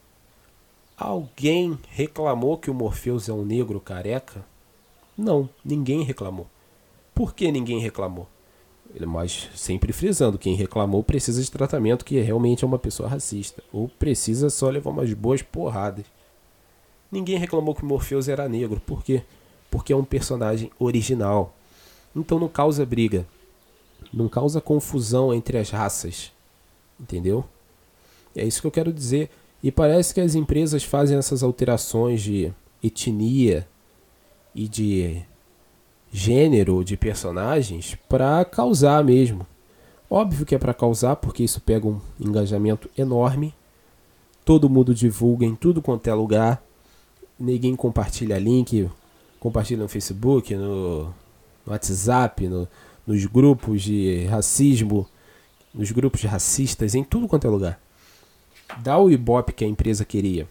Alguém 0.96 1.76
reclamou 1.88 2.56
que 2.56 2.70
o 2.70 2.74
Morpheus 2.74 3.28
é 3.28 3.32
um 3.32 3.44
negro 3.44 3.80
careca? 3.80 4.46
Não, 5.18 5.50
ninguém 5.64 6.04
reclamou. 6.04 6.51
Por 7.14 7.34
que 7.34 7.50
ninguém 7.50 7.78
reclamou? 7.78 8.28
Mas 9.06 9.48
sempre 9.54 9.92
frisando, 9.92 10.38
quem 10.38 10.54
reclamou 10.54 11.02
precisa 11.02 11.42
de 11.42 11.50
tratamento 11.50 12.04
que 12.04 12.20
realmente 12.20 12.64
é 12.64 12.66
uma 12.66 12.78
pessoa 12.78 13.08
racista. 13.08 13.62
Ou 13.72 13.88
precisa 13.88 14.50
só 14.50 14.68
levar 14.68 14.90
umas 14.90 15.12
boas 15.14 15.40
porradas. 15.40 16.04
Ninguém 17.10 17.38
reclamou 17.38 17.74
que 17.74 17.84
Morpheus 17.84 18.28
era 18.28 18.48
negro. 18.48 18.80
Por 18.84 19.02
quê? 19.02 19.22
Porque 19.70 19.92
é 19.92 19.96
um 19.96 20.04
personagem 20.04 20.70
original. 20.78 21.54
Então 22.14 22.38
não 22.38 22.48
causa 22.48 22.84
briga. 22.84 23.26
Não 24.12 24.28
causa 24.28 24.60
confusão 24.60 25.32
entre 25.32 25.56
as 25.56 25.70
raças. 25.70 26.32
Entendeu? 27.00 27.44
É 28.36 28.44
isso 28.44 28.60
que 28.60 28.66
eu 28.66 28.70
quero 28.70 28.92
dizer. 28.92 29.30
E 29.62 29.70
parece 29.70 30.12
que 30.12 30.20
as 30.20 30.34
empresas 30.34 30.84
fazem 30.84 31.16
essas 31.16 31.42
alterações 31.42 32.20
de 32.20 32.52
etnia 32.82 33.66
e 34.54 34.68
de 34.68 35.22
gênero 36.12 36.84
de 36.84 36.94
personagens 36.94 37.96
para 38.06 38.44
causar 38.44 39.02
mesmo. 39.02 39.46
Óbvio 40.10 40.44
que 40.44 40.54
é 40.54 40.58
para 40.58 40.74
causar, 40.74 41.16
porque 41.16 41.42
isso 41.42 41.58
pega 41.62 41.88
um 41.88 41.98
engajamento 42.20 42.90
enorme. 42.98 43.54
Todo 44.44 44.68
mundo 44.68 44.94
divulga 44.94 45.46
em 45.46 45.54
tudo 45.54 45.80
quanto 45.80 46.06
é 46.08 46.12
lugar. 46.12 46.62
Ninguém 47.40 47.74
compartilha 47.74 48.38
link, 48.38 48.90
compartilha 49.40 49.82
no 49.82 49.88
Facebook, 49.88 50.54
no, 50.54 51.14
WhatsApp, 51.66 52.46
no, 52.46 52.68
nos 53.06 53.24
grupos 53.24 53.82
de 53.82 54.26
racismo, 54.26 55.08
nos 55.72 55.90
grupos 55.90 56.22
racistas, 56.24 56.94
em 56.94 57.02
tudo 57.02 57.26
quanto 57.26 57.46
é 57.46 57.50
lugar. 57.50 57.80
Dá 58.82 58.98
o 58.98 59.10
ibope 59.10 59.54
que 59.54 59.64
a 59.64 59.68
empresa 59.68 60.04
queria. 60.04 60.46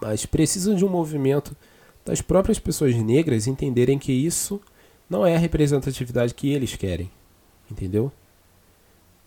Mas 0.00 0.24
precisam 0.26 0.76
de 0.76 0.84
um 0.84 0.88
movimento 0.88 1.56
das 2.04 2.20
próprias 2.20 2.58
pessoas 2.58 2.94
negras 2.96 3.46
entenderem 3.46 3.98
que 3.98 4.12
isso 4.12 4.60
não 5.08 5.26
é 5.26 5.34
a 5.34 5.38
representatividade 5.38 6.34
que 6.34 6.52
eles 6.52 6.76
querem. 6.76 7.10
Entendeu? 7.70 8.12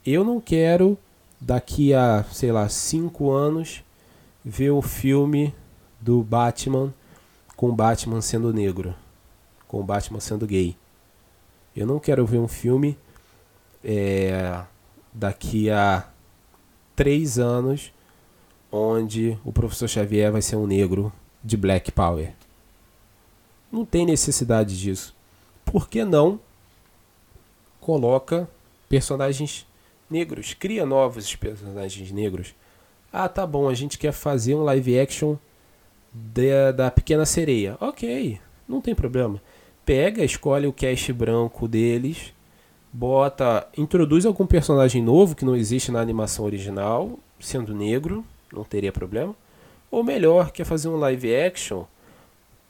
Eu 0.06 0.24
não 0.24 0.40
quero, 0.40 0.98
daqui 1.40 1.94
a, 1.94 2.24
sei 2.32 2.52
lá, 2.52 2.70
cinco 2.70 3.32
anos, 3.32 3.84
ver 4.44 4.70
o 4.72 4.82
filme 4.82 5.54
do 6.00 6.24
Batman 6.24 6.94
com 7.56 7.70
o 7.70 7.76
Batman 7.76 8.22
sendo 8.22 8.54
negro, 8.54 8.96
com 9.68 9.80
o 9.80 9.84
Batman 9.84 10.20
sendo 10.20 10.46
gay. 10.46 10.78
Eu 11.76 11.88
não 11.88 12.00
quero 12.00 12.26
ver 12.26 12.38
um 12.38 12.48
filme 12.48 12.98
é, 13.84 14.62
daqui 15.14 15.70
a 15.70 16.08
três 16.96 17.40
anos 17.40 17.92
onde 18.72 19.38
o 19.44 19.52
professor 19.52 19.88
Xavier 19.88 20.32
vai 20.32 20.42
ser 20.42 20.56
um 20.56 20.68
negro 20.68 21.12
de 21.44 21.58
Black 21.58 21.92
Power. 21.92 22.34
Não 23.72 23.86
tem 23.86 24.06
necessidade 24.06 24.80
disso. 24.80 25.16
Por 25.66 25.90
que 25.90 26.06
não 26.06 26.40
coloca 27.82 28.50
personagens 28.88 29.66
negros? 30.10 30.54
Cria 30.54 30.86
novos 30.86 31.36
personagens 31.36 32.12
negros. 32.12 32.56
Ah, 33.12 33.28
tá 33.28 33.46
bom, 33.46 33.68
a 33.68 33.74
gente 33.74 33.98
quer 33.98 34.12
fazer 34.12 34.56
um 34.56 34.64
live 34.64 35.00
action 35.00 35.36
da, 36.14 36.72
da 36.72 36.92
Pequena 36.92 37.26
Sereia. 37.26 37.78
Ok, 37.80 38.40
não 38.68 38.82
tem 38.82 38.96
problema. 38.96 39.42
Pega, 39.86 40.24
escolhe 40.24 40.68
o 40.68 40.74
cast 40.74 41.12
branco 41.14 41.68
deles, 41.68 42.34
bota, 42.92 43.68
introduz 43.78 44.26
algum 44.26 44.46
personagem 44.46 45.02
novo 45.02 45.36
que 45.36 45.46
não 45.46 45.56
existe 45.56 45.92
na 45.92 46.02
animação 46.02 46.46
original, 46.46 47.18
sendo 47.40 47.74
negro, 47.74 48.26
não 48.52 48.64
teria 48.64 48.92
problema. 48.92 49.36
Ou 49.90 50.04
melhor, 50.04 50.52
quer 50.52 50.66
fazer 50.66 50.90
um 50.90 50.98
live 50.98 51.34
action 51.36 51.86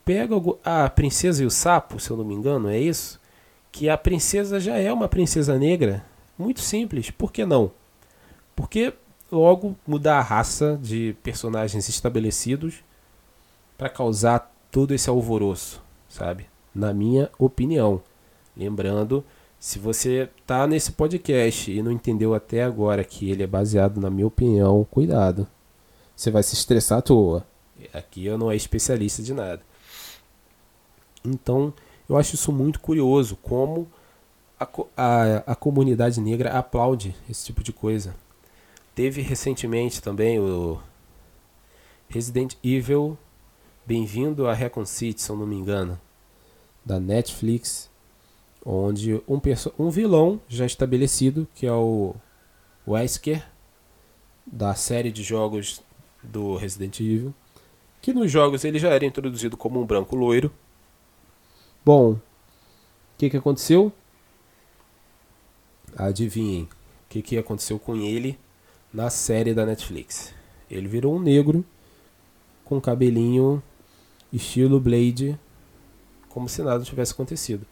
pega 0.08 0.36
a 0.64 0.90
Princesa 0.90 1.44
e 1.44 1.46
o 1.46 1.52
Sapo, 1.52 2.00
se 2.00 2.10
eu 2.10 2.16
não 2.16 2.24
me 2.24 2.34
engano, 2.34 2.70
é 2.70 2.80
isso? 2.80 3.20
Que 3.70 3.90
a 3.90 3.98
princesa 3.98 4.58
já 4.58 4.78
é 4.78 4.92
uma 4.92 5.10
princesa 5.10 5.60
negra. 5.60 6.06
Muito 6.40 6.62
simples, 6.62 7.12
por 7.12 7.30
que 7.30 7.46
não? 7.46 7.72
Porque 8.56 8.94
logo 9.30 9.76
mudar 9.86 10.20
a 10.20 10.22
raça 10.22 10.80
de 10.82 11.14
personagens 11.22 11.90
estabelecidos 11.90 12.76
para 13.78 13.90
causar 13.90 14.50
todo 14.72 14.94
esse 14.94 15.10
alvoroço, 15.10 15.84
sabe? 16.08 16.46
Na 16.74 16.94
minha 16.94 17.30
opinião. 17.38 18.02
Lembrando, 18.56 19.26
se 19.60 19.78
você 19.78 20.30
tá 20.46 20.66
nesse 20.66 20.94
podcast 20.94 21.70
e 21.70 21.84
não 21.84 21.92
entendeu 21.92 22.34
até 22.34 22.64
agora 22.64 23.04
que 23.04 23.30
ele 23.30 23.44
é 23.44 23.48
baseado 23.48 24.00
na 24.00 24.10
minha 24.10 24.26
opinião, 24.26 24.88
cuidado. 24.90 25.46
Você 26.16 26.32
vai 26.32 26.44
se 26.44 26.56
estressar 26.56 27.00
à 27.00 27.02
toa. 27.02 27.46
Aqui 27.94 28.26
eu 28.26 28.38
não 28.38 28.50
é 28.50 28.56
especialista 28.56 29.22
de 29.22 29.34
nada. 29.34 29.62
Então, 31.28 31.74
eu 32.08 32.18
acho 32.18 32.36
isso 32.36 32.52
muito 32.52 32.80
curioso, 32.80 33.36
como 33.36 33.88
a, 34.60 34.68
a, 34.96 35.38
a 35.52 35.56
comunidade 35.56 36.22
negra 36.22 36.58
aplaude 36.58 37.16
esse 37.30 37.46
tipo 37.46 37.64
de 37.64 37.74
coisa. 37.74 38.16
Teve 38.96 39.22
recentemente 39.22 40.02
também 40.02 40.40
o 40.40 40.80
Resident 42.10 42.56
Evil 42.64 43.18
Bem-vindo 43.86 44.48
a 44.48 44.54
Recon 44.54 44.86
City, 44.86 45.22
se 45.22 45.30
eu 45.30 45.38
não 45.38 45.48
me 45.48 45.56
engano, 45.56 45.98
da 46.84 47.00
Netflix, 47.00 47.90
onde 48.66 49.16
um, 49.26 49.40
um 49.80 49.90
vilão 49.90 50.42
já 50.50 50.66
estabelecido, 50.66 51.48
que 51.56 51.66
é 51.66 51.72
o 51.72 52.14
Wesker, 52.86 53.46
da 54.46 54.76
série 54.76 55.10
de 55.10 55.24
jogos 55.24 55.82
do 56.22 56.58
Resident 56.58 57.00
Evil, 57.00 57.34
que 58.02 58.14
nos 58.14 58.30
jogos 58.30 58.66
ele 58.66 58.78
já 58.78 58.90
era 58.90 59.06
introduzido 59.06 59.56
como 59.56 59.82
um 59.82 59.86
branco 59.86 60.18
loiro, 60.18 60.52
Bom, 61.88 62.16
o 62.16 62.20
que, 63.18 63.30
que 63.30 63.38
aconteceu? 63.38 63.94
Adivinhem 65.96 66.64
o 66.64 66.68
que, 67.08 67.22
que 67.22 67.38
aconteceu 67.38 67.80
com 67.80 67.96
ele 67.96 68.38
na 68.94 69.10
série 69.10 69.54
da 69.54 69.66
Netflix. 69.66 70.34
Ele 70.70 70.86
virou 70.86 71.16
um 71.16 71.20
negro 71.22 71.64
com 72.66 72.82
cabelinho 72.82 73.64
estilo 74.34 74.82
Blade, 74.82 75.40
como 76.28 76.50
se 76.50 76.62
nada 76.62 76.84
tivesse 76.84 77.14
acontecido. 77.14 77.66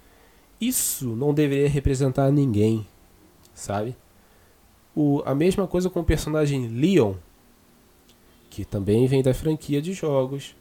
Isso 0.61 1.07
não 1.07 1.33
deveria 1.33 1.67
representar 1.67 2.31
ninguém, 2.31 2.87
sabe? 3.53 3.97
O, 4.95 5.23
a 5.25 5.35
mesma 5.35 5.67
coisa 5.67 5.89
com 5.89 5.99
o 5.99 6.05
personagem 6.05 6.69
Leon, 6.69 7.15
que 8.49 8.63
também 8.63 9.07
vem 9.07 9.21
da 9.21 9.33
franquia 9.33 9.81
de 9.81 9.91
jogos 9.91 10.55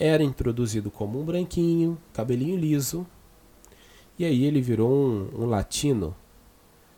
era 0.00 0.24
introduzido 0.24 0.90
como 0.90 1.20
um 1.20 1.24
branquinho, 1.24 1.98
cabelinho 2.14 2.56
liso, 2.56 3.06
e 4.18 4.24
aí 4.24 4.44
ele 4.44 4.60
virou 4.60 4.90
um, 4.90 5.28
um 5.42 5.46
latino, 5.46 6.16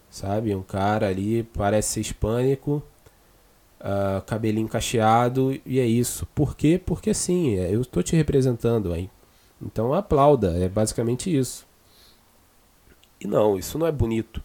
sabe? 0.08 0.54
Um 0.54 0.62
cara 0.62 1.08
ali, 1.08 1.42
parece 1.42 1.94
ser 1.94 2.00
hispânico, 2.00 2.82
uh, 3.80 4.22
cabelinho 4.22 4.68
cacheado, 4.68 5.60
e 5.66 5.80
é 5.80 5.84
isso. 5.84 6.26
Por 6.34 6.56
quê? 6.56 6.80
Porque 6.84 7.12
sim, 7.12 7.56
é, 7.58 7.74
eu 7.74 7.80
estou 7.80 8.02
te 8.02 8.14
representando 8.14 8.92
aí. 8.92 9.10
Então 9.60 9.92
aplauda, 9.92 10.56
é 10.56 10.68
basicamente 10.68 11.36
isso. 11.36 11.66
E 13.20 13.26
não, 13.26 13.58
isso 13.58 13.78
não 13.78 13.86
é 13.86 13.92
bonito. 13.92 14.42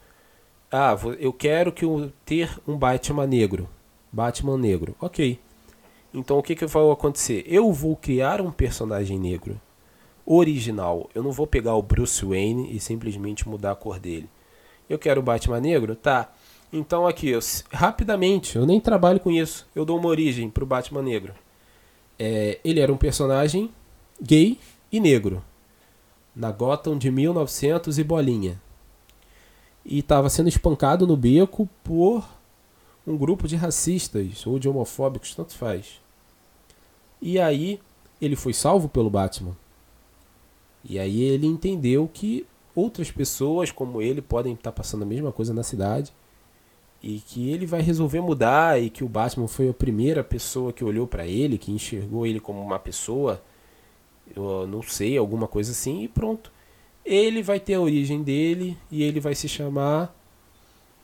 Ah, 0.71 0.95
eu 1.19 1.31
quero 1.31 1.71
que 1.71 1.85
eu 1.85 2.11
ter 2.25 2.59
um 2.67 2.77
Batman 2.77 3.25
negro. 3.25 3.69
Batman 4.11 4.57
negro. 4.57 4.95
Ok. 4.99 5.39
Então 6.13 6.37
o 6.37 6.43
que, 6.43 6.55
que 6.55 6.65
vai 6.65 6.89
acontecer? 6.89 7.43
Eu 7.47 7.71
vou 7.71 7.95
criar 7.95 8.41
um 8.41 8.51
personagem 8.51 9.19
negro 9.19 9.59
original. 10.25 11.09
Eu 11.15 11.23
não 11.23 11.31
vou 11.31 11.47
pegar 11.47 11.75
o 11.75 11.81
Bruce 11.81 12.25
Wayne 12.25 12.75
e 12.75 12.79
simplesmente 12.79 13.47
mudar 13.47 13.71
a 13.71 13.75
cor 13.75 13.99
dele. 13.99 14.29
Eu 14.89 14.99
quero 14.99 15.21
o 15.21 15.23
Batman 15.23 15.59
negro? 15.59 15.95
Tá. 15.95 16.31
Então 16.71 17.07
aqui, 17.07 17.29
eu, 17.29 17.39
rapidamente, 17.71 18.57
eu 18.57 18.65
nem 18.65 18.79
trabalho 18.79 19.19
com 19.19 19.31
isso. 19.31 19.65
Eu 19.73 19.85
dou 19.85 19.97
uma 19.97 20.09
origem 20.09 20.49
pro 20.49 20.65
Batman 20.65 21.01
Negro. 21.01 21.33
É, 22.19 22.59
ele 22.63 22.79
era 22.79 22.91
um 22.91 22.97
personagem 22.97 23.71
gay 24.21 24.59
e 24.91 24.99
negro. 24.99 25.41
Na 26.35 26.51
Gotham 26.51 26.97
de 26.97 27.09
1900 27.09 27.97
e 27.97 28.03
bolinha. 28.03 28.61
E 29.85 29.99
estava 29.99 30.29
sendo 30.29 30.49
espancado 30.49 31.07
no 31.07 31.15
beco 31.15 31.69
por 31.83 32.27
um 33.07 33.15
grupo 33.17 33.47
de 33.47 33.55
racistas 33.55 34.45
ou 34.45 34.59
de 34.59 34.67
homofóbicos, 34.67 35.33
tanto 35.33 35.55
faz. 35.55 36.01
E 37.21 37.39
aí 37.39 37.79
ele 38.21 38.35
foi 38.35 38.53
salvo 38.53 38.89
pelo 38.89 39.09
Batman. 39.09 39.55
E 40.83 40.99
aí 40.99 41.23
ele 41.23 41.47
entendeu 41.47 42.09
que 42.13 42.45
outras 42.75 43.09
pessoas 43.09 43.71
como 43.71 44.01
ele 44.01 44.21
podem 44.21 44.53
estar 44.53 44.73
passando 44.73 45.03
a 45.03 45.05
mesma 45.05 45.31
coisa 45.31 45.53
na 45.53 45.63
cidade 45.63 46.11
e 47.01 47.19
que 47.19 47.49
ele 47.49 47.65
vai 47.65 47.81
resolver 47.81 48.21
mudar 48.21 48.81
e 48.81 48.89
que 48.89 49.03
o 49.03 49.09
Batman 49.09 49.47
foi 49.47 49.69
a 49.69 49.73
primeira 49.73 50.23
pessoa 50.23 50.73
que 50.73 50.83
olhou 50.83 51.07
para 51.07 51.25
ele, 51.25 51.57
que 51.57 51.71
enxergou 51.71 52.25
ele 52.27 52.39
como 52.39 52.61
uma 52.61 52.77
pessoa, 52.77 53.41
eu 54.35 54.67
não 54.67 54.81
sei, 54.81 55.17
alguma 55.17 55.47
coisa 55.47 55.71
assim 55.71 56.03
e 56.03 56.07
pronto. 56.07 56.51
Ele 57.05 57.41
vai 57.41 57.59
ter 57.59 57.75
a 57.75 57.81
origem 57.81 58.21
dele 58.21 58.77
e 58.91 59.01
ele 59.01 59.19
vai 59.19 59.33
se 59.33 59.47
chamar 59.47 60.13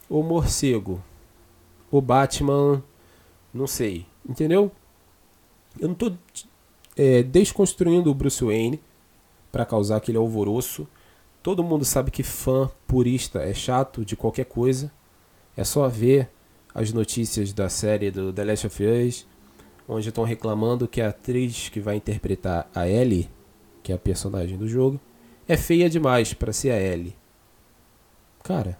o 0.09 0.21
morcego. 0.21 1.01
O 1.93 2.01
Batman, 2.01 2.83
não 3.53 3.67
sei, 3.67 4.07
entendeu? 4.27 4.71
Eu 5.79 5.89
não 5.89 5.93
estou 5.93 6.17
é, 6.97 7.21
desconstruindo 7.21 8.09
o 8.09 8.15
Bruce 8.15 8.43
Wayne 8.43 8.81
para 9.51 9.63
causar 9.63 9.97
aquele 9.97 10.17
alvoroço. 10.17 10.87
Todo 11.43 11.63
mundo 11.63 11.85
sabe 11.85 12.09
que 12.09 12.23
fã 12.23 12.67
purista 12.87 13.43
é 13.43 13.53
chato 13.53 14.03
de 14.03 14.15
qualquer 14.15 14.45
coisa. 14.45 14.91
É 15.55 15.63
só 15.63 15.87
ver 15.87 16.31
as 16.73 16.91
notícias 16.91 17.53
da 17.53 17.69
série 17.69 18.09
do 18.09 18.33
The 18.33 18.43
Last 18.43 18.65
of 18.65 18.83
Us, 18.83 19.27
onde 19.87 20.09
estão 20.09 20.23
reclamando 20.23 20.87
que 20.87 20.99
a 20.99 21.09
atriz 21.09 21.69
que 21.69 21.79
vai 21.79 21.97
interpretar 21.97 22.67
a 22.73 22.87
Ellie, 22.87 23.29
que 23.83 23.91
é 23.91 23.95
a 23.95 23.99
personagem 23.99 24.57
do 24.57 24.67
jogo, 24.67 24.99
é 25.47 25.55
feia 25.55 25.87
demais 25.87 26.33
para 26.33 26.51
ser 26.51 26.71
a 26.71 26.81
Ellie. 26.81 27.15
Cara, 28.41 28.79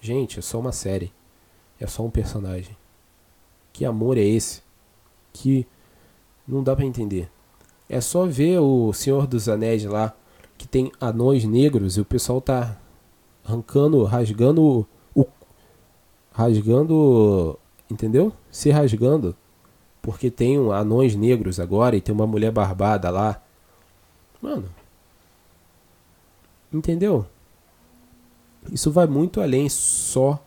gente, 0.00 0.38
é 0.38 0.42
só 0.42 0.58
uma 0.58 0.72
série. 0.72 1.12
É 1.84 1.86
só 1.86 2.02
um 2.02 2.10
personagem. 2.10 2.74
Que 3.70 3.84
amor 3.84 4.16
é 4.16 4.22
esse? 4.22 4.62
Que 5.34 5.66
não 6.48 6.62
dá 6.62 6.74
para 6.74 6.86
entender. 6.86 7.30
É 7.88 8.00
só 8.00 8.24
ver 8.24 8.58
o 8.60 8.90
Senhor 8.94 9.26
dos 9.26 9.50
Anéis 9.50 9.84
lá, 9.84 10.16
que 10.56 10.66
tem 10.66 10.90
anões 10.98 11.44
negros 11.44 11.98
e 11.98 12.00
o 12.00 12.04
pessoal 12.04 12.40
tá 12.40 12.80
arrancando, 13.44 14.02
rasgando 14.04 14.86
o 15.14 15.26
rasgando, 16.32 17.58
entendeu? 17.90 18.32
Se 18.50 18.70
rasgando 18.70 19.36
porque 20.00 20.30
tem 20.30 20.58
um 20.58 20.72
anões 20.72 21.14
negros 21.14 21.60
agora 21.60 21.96
e 21.96 22.00
tem 22.00 22.14
uma 22.14 22.26
mulher 22.26 22.50
barbada 22.50 23.10
lá. 23.10 23.42
Mano, 24.40 24.68
Entendeu? 26.72 27.26
Isso 28.72 28.90
vai 28.90 29.06
muito 29.06 29.42
além 29.42 29.68
só 29.68 30.42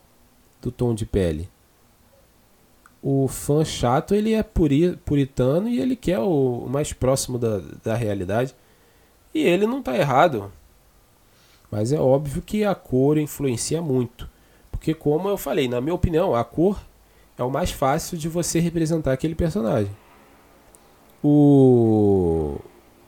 do 0.60 0.70
tom 0.70 0.94
de 0.94 1.06
pele. 1.06 1.48
O 3.02 3.28
fã 3.28 3.64
chato 3.64 4.14
ele 4.14 4.34
é 4.34 4.42
puri, 4.42 4.96
puritano 5.04 5.68
e 5.68 5.80
ele 5.80 5.94
quer 5.94 6.18
o, 6.18 6.64
o 6.64 6.68
mais 6.68 6.92
próximo 6.92 7.38
da, 7.38 7.60
da 7.82 7.94
realidade. 7.94 8.54
E 9.32 9.40
ele 9.40 9.66
não 9.66 9.78
está 9.78 9.96
errado. 9.96 10.52
Mas 11.70 11.92
é 11.92 12.00
óbvio 12.00 12.42
que 12.42 12.64
a 12.64 12.74
cor 12.74 13.18
influencia 13.18 13.80
muito. 13.80 14.28
Porque, 14.70 14.94
como 14.94 15.28
eu 15.28 15.36
falei, 15.36 15.68
na 15.68 15.80
minha 15.80 15.94
opinião, 15.94 16.34
a 16.34 16.42
cor 16.44 16.80
é 17.36 17.42
o 17.42 17.50
mais 17.50 17.70
fácil 17.70 18.16
de 18.16 18.28
você 18.28 18.58
representar 18.58 19.12
aquele 19.12 19.34
personagem. 19.34 19.94
O, 21.22 22.56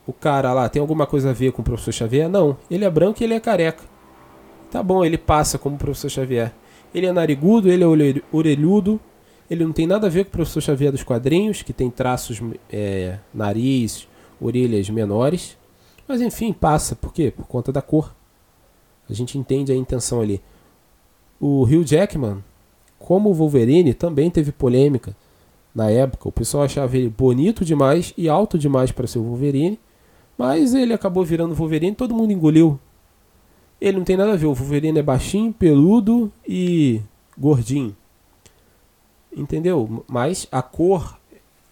o 0.06 0.12
cara 0.12 0.52
lá 0.52 0.68
tem 0.68 0.80
alguma 0.80 1.06
coisa 1.06 1.30
a 1.30 1.32
ver 1.32 1.52
com 1.52 1.62
o 1.62 1.64
professor 1.64 1.92
Xavier? 1.92 2.28
Não. 2.28 2.56
Ele 2.70 2.84
é 2.84 2.90
branco 2.90 3.20
e 3.20 3.24
ele 3.24 3.34
é 3.34 3.40
careca. 3.40 3.82
Tá 4.70 4.82
bom, 4.82 5.04
ele 5.04 5.18
passa 5.18 5.58
como 5.58 5.76
professor 5.76 6.10
Xavier. 6.10 6.52
Ele 6.94 7.06
é 7.06 7.12
narigudo, 7.12 7.70
ele 7.70 7.84
é 7.84 7.86
orelhudo. 8.32 9.00
Ele 9.48 9.64
não 9.64 9.72
tem 9.72 9.86
nada 9.86 10.06
a 10.06 10.10
ver 10.10 10.24
com 10.24 10.28
o 10.28 10.32
professor 10.32 10.60
Xavier 10.60 10.92
dos 10.92 11.02
quadrinhos, 11.02 11.62
que 11.62 11.72
tem 11.72 11.90
traços, 11.90 12.40
é, 12.72 13.18
nariz, 13.34 14.06
orelhas 14.40 14.88
menores. 14.90 15.56
Mas 16.06 16.20
enfim, 16.20 16.52
passa. 16.52 16.94
Por 16.94 17.12
quê? 17.12 17.32
Por 17.34 17.46
conta 17.46 17.72
da 17.72 17.82
cor. 17.82 18.14
A 19.08 19.12
gente 19.12 19.36
entende 19.36 19.72
a 19.72 19.76
intenção 19.76 20.20
ali. 20.20 20.40
O 21.40 21.64
Hugh 21.64 21.84
Jackman, 21.84 22.44
como 22.98 23.32
Wolverine, 23.32 23.92
também 23.92 24.30
teve 24.30 24.52
polêmica 24.52 25.16
na 25.74 25.90
época. 25.90 26.28
O 26.28 26.32
pessoal 26.32 26.64
achava 26.64 26.96
ele 26.96 27.08
bonito 27.08 27.64
demais 27.64 28.12
e 28.16 28.28
alto 28.28 28.58
demais 28.58 28.92
para 28.92 29.06
ser 29.06 29.18
o 29.18 29.24
Wolverine. 29.24 29.80
Mas 30.38 30.74
ele 30.74 30.92
acabou 30.92 31.24
virando 31.24 31.54
Wolverine, 31.54 31.94
todo 31.94 32.14
mundo 32.14 32.32
engoliu. 32.32 32.78
Ele 33.80 33.98
não 33.98 34.04
tem 34.04 34.16
nada 34.16 34.32
a 34.32 34.36
ver, 34.36 34.46
o 34.46 34.54
Wolverine 34.54 34.98
é 34.98 35.02
baixinho, 35.02 35.52
peludo 35.52 36.30
e 36.46 37.00
gordinho. 37.36 37.96
Entendeu? 39.34 40.04
Mas 40.06 40.46
a 40.52 40.60
cor, 40.60 41.18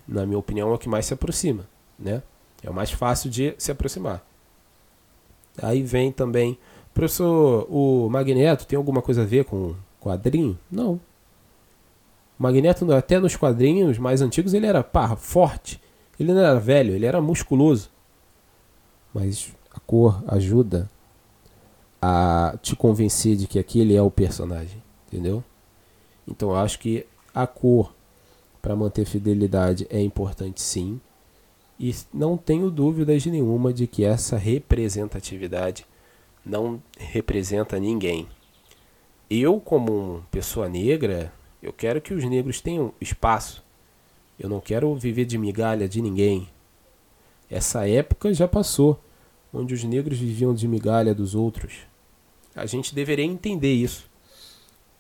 na 0.07 0.25
minha 0.25 0.39
opinião, 0.39 0.71
é 0.71 0.75
o 0.75 0.79
que 0.79 0.89
mais 0.89 1.07
se 1.07 1.15
aproxima, 1.15 1.69
né? 1.99 2.23
É 2.63 2.71
o 2.71 2.75
mais 2.75 2.91
fácil 2.91 3.29
de 3.31 3.55
se 3.59 3.71
aproximar. 3.71 4.25
Aí 5.61 5.83
vem 5.83 6.11
também, 6.11 6.57
professor, 6.95 7.67
o 7.69 8.09
Magneto 8.09 8.67
tem 8.67 8.77
alguma 8.77 9.03
coisa 9.03 9.23
a 9.23 9.27
ver 9.27 9.45
com 9.45 9.75
quadrinho? 10.01 10.59
Não. 10.71 10.95
O 12.39 12.43
Magneto, 12.43 12.91
até 12.93 13.19
nos 13.19 13.37
quadrinhos 13.37 13.99
mais 13.99 14.23
antigos, 14.23 14.55
ele 14.55 14.67
era 14.67 14.83
pá, 14.83 15.15
forte. 15.17 15.81
Ele 16.19 16.33
não 16.33 16.41
era 16.41 16.59
velho, 16.59 16.95
ele 16.95 17.07
era 17.07 17.21
musculoso 17.21 17.91
mas 19.13 19.53
a 19.75 19.81
cor 19.81 20.23
ajuda 20.27 20.89
a 22.01 22.57
te 22.63 22.77
convencer 22.77 23.37
de 23.37 23.47
que 23.47 23.59
aquele 23.59 23.95
é 23.95 24.03
o 24.03 24.11
personagem, 24.11 24.83
entendeu? 25.07 25.43
Então 26.27 26.51
eu 26.51 26.57
acho 26.57 26.79
que 26.79 27.07
a 27.35 27.47
cor 27.47 27.95
para 28.61 28.77
manter 28.77 29.05
fidelidade 29.05 29.87
é 29.91 30.01
importante 30.01 30.61
sim. 30.61 31.01
E 31.79 31.95
não 32.13 32.37
tenho 32.37 32.71
dúvidas 32.71 33.25
nenhuma 33.27 33.73
de 33.73 33.87
que 33.87 34.05
essa 34.05 34.37
representatividade 34.37 35.87
não 36.45 36.83
representa 36.99 37.79
ninguém. 37.79 38.27
Eu, 39.31 39.61
como 39.61 40.25
pessoa 40.31 40.69
negra, 40.69 41.33
eu 41.63 41.73
quero 41.73 42.01
que 42.01 42.15
os 42.15 42.25
negros 42.25 42.61
tenham 42.61 42.93
espaço. 43.01 43.63
Eu 44.39 44.49
não 44.49 44.61
quero 44.61 44.95
viver 44.95 45.25
de 45.25 45.37
migalha 45.37 45.89
de 45.89 46.01
ninguém. 46.01 46.49
Essa 47.51 47.89
época 47.89 48.33
já 48.33 48.49
passou, 48.49 48.99
onde 49.53 49.75
os 49.75 49.85
negros 49.85 50.19
viviam 50.19 50.55
de 50.55 50.69
migalha 50.69 51.15
dos 51.15 51.35
outros. 51.35 51.79
A 52.55 52.67
gente 52.67 52.95
deveria 52.95 53.25
entender 53.25 53.73
isso. 53.73 54.09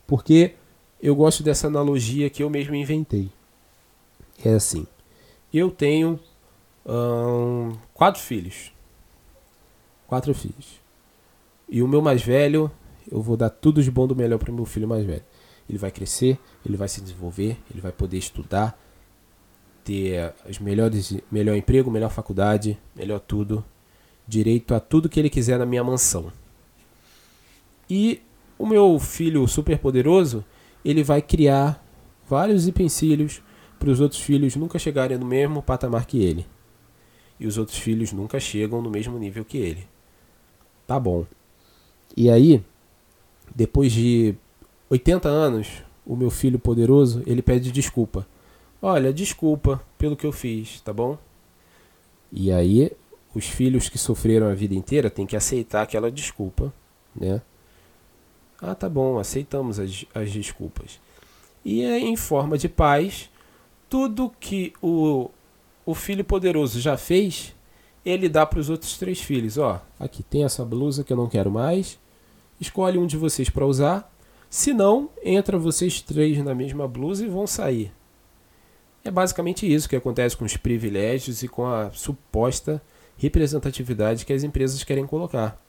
Porque 0.07 0.55
eu 1.03 1.15
gosto 1.15 1.43
dessa 1.43 1.67
analogia 1.67 2.31
que 2.31 2.43
eu 2.43 2.51
mesmo 2.51 2.75
inventei. 2.75 3.31
É 4.45 4.55
assim: 4.55 4.87
eu 5.53 5.71
tenho 5.71 6.19
quatro 7.93 8.21
filhos. 8.21 8.73
Quatro 10.07 10.33
filhos. 10.35 10.81
E 11.69 11.83
o 11.83 11.89
meu 11.89 12.01
mais 12.01 12.23
velho, 12.23 12.71
eu 13.11 13.21
vou 13.21 13.37
dar 13.37 13.51
tudo 13.51 13.83
de 13.83 13.91
bom 13.91 14.07
do 14.07 14.17
melhor 14.17 14.39
para 14.39 14.51
o 14.51 14.55
meu 14.55 14.65
filho 14.65 14.89
mais 14.89 15.05
velho. 15.05 15.25
Ele 15.69 15.77
vai 15.77 15.91
crescer, 15.91 16.39
ele 16.65 16.79
vai 16.79 16.89
se 16.89 17.03
desenvolver, 17.03 17.59
ele 17.71 17.83
vai 17.83 17.93
poder 17.93 18.17
estudar, 18.17 18.81
ter 19.85 20.33
os 20.49 20.59
melhores, 20.59 21.15
melhor 21.31 21.55
emprego, 21.55 21.91
melhor 21.91 22.11
faculdade, 22.11 22.79
melhor 22.97 23.21
tudo, 23.21 23.63
direito 24.29 24.75
a 24.75 24.81
tudo 24.81 25.09
que 25.09 25.19
ele 25.19 25.31
quiser 25.31 25.59
na 25.59 25.67
minha 25.67 25.83
mansão. 25.83 26.31
E 27.88 28.21
o 28.59 28.67
meu 28.67 28.99
filho 28.99 29.49
super 29.49 29.79
poderoso, 29.79 30.45
ele 30.85 31.03
vai 31.03 31.23
criar 31.23 31.85
vários 32.29 32.67
utensílios 32.67 33.43
para 33.79 33.91
os 33.91 34.01
outros 34.01 34.21
filhos 34.21 34.55
nunca 34.55 34.79
chegarem 34.79 35.17
no 35.17 35.25
mesmo 35.25 35.62
patamar 35.62 36.05
que 36.05 36.23
ele. 36.23 36.47
E 37.41 37.47
os 37.47 37.57
outros 37.57 37.79
filhos 37.79 38.12
nunca 38.12 38.38
chegam 38.38 38.83
no 38.83 38.91
mesmo 38.91 39.19
nível 39.19 39.45
que 39.45 39.57
ele. 39.57 39.87
Tá 40.87 41.01
bom. 41.01 41.25
E 42.17 42.29
aí, 42.29 42.62
depois 43.55 43.93
de 43.93 44.35
80 44.91 45.29
anos, 45.29 45.69
o 46.05 46.17
meu 46.17 46.31
filho 46.31 46.59
poderoso, 46.59 47.23
ele 47.27 47.41
pede 47.41 47.71
desculpa 47.71 48.27
Olha, 48.81 49.12
desculpa 49.12 49.83
pelo 49.99 50.17
que 50.17 50.25
eu 50.25 50.31
fiz, 50.31 50.81
tá 50.83 50.93
bom? 50.93 51.19
E 52.31 52.53
aí, 52.53 52.93
os 53.35 53.47
filhos 53.47 53.88
que 53.88 53.99
sofreram 53.99 54.49
a 54.49 54.55
vida 54.55 54.75
inteira 54.75 55.11
têm 55.11 55.27
que 55.27 55.37
aceitar 55.37 55.83
aquela 55.83 56.11
desculpa, 56.11 56.73
né? 57.14 57.43
Ah, 58.61 58.75
tá 58.75 58.88
bom, 58.88 59.19
aceitamos 59.19 59.79
as, 59.79 60.05
as 60.14 60.31
desculpas. 60.33 61.01
E 61.64 61.83
é 61.83 61.99
em 61.99 62.17
forma 62.17 62.59
de 62.59 62.69
paz, 62.69 63.31
tudo 63.88 64.33
que 64.41 64.73
o, 64.83 65.31
o 65.87 65.95
filho 65.95 66.25
poderoso 66.25 66.81
já 66.81 66.97
fez, 66.97 67.55
ele 68.05 68.29
dá 68.29 68.45
para 68.45 68.59
os 68.59 68.71
outros 68.71 68.97
três 68.99 69.21
filhos. 69.21 69.59
Ó, 69.59 69.81
aqui 69.99 70.23
tem 70.23 70.45
essa 70.45 70.64
blusa 70.64 71.05
que 71.05 71.12
eu 71.12 71.17
não 71.17 71.29
quero 71.29 71.51
mais. 71.51 71.99
Escolhe 72.61 72.99
um 72.99 73.07
de 73.07 73.17
vocês 73.17 73.49
para 73.49 73.67
usar. 73.67 74.12
Se 74.51 74.73
não, 74.73 75.11
entra 75.23 75.59
vocês 75.59 76.01
três 76.01 76.43
na 76.43 76.55
mesma 76.55 76.88
blusa 76.88 77.25
e 77.25 77.29
vão 77.29 77.47
sair. 77.47 77.93
É 79.05 79.11
basicamente 79.11 79.73
isso 79.73 79.88
que 79.88 79.97
acontece 79.97 80.37
com 80.37 80.45
os 80.45 80.57
privilégios 80.57 81.43
e 81.43 81.49
com 81.49 81.67
a 81.67 81.91
suposta 81.91 82.83
representatividade 83.18 84.24
que 84.24 84.33
as 84.33 84.44
empresas 84.44 84.83
querem 84.85 85.07
colocar. 85.07 85.61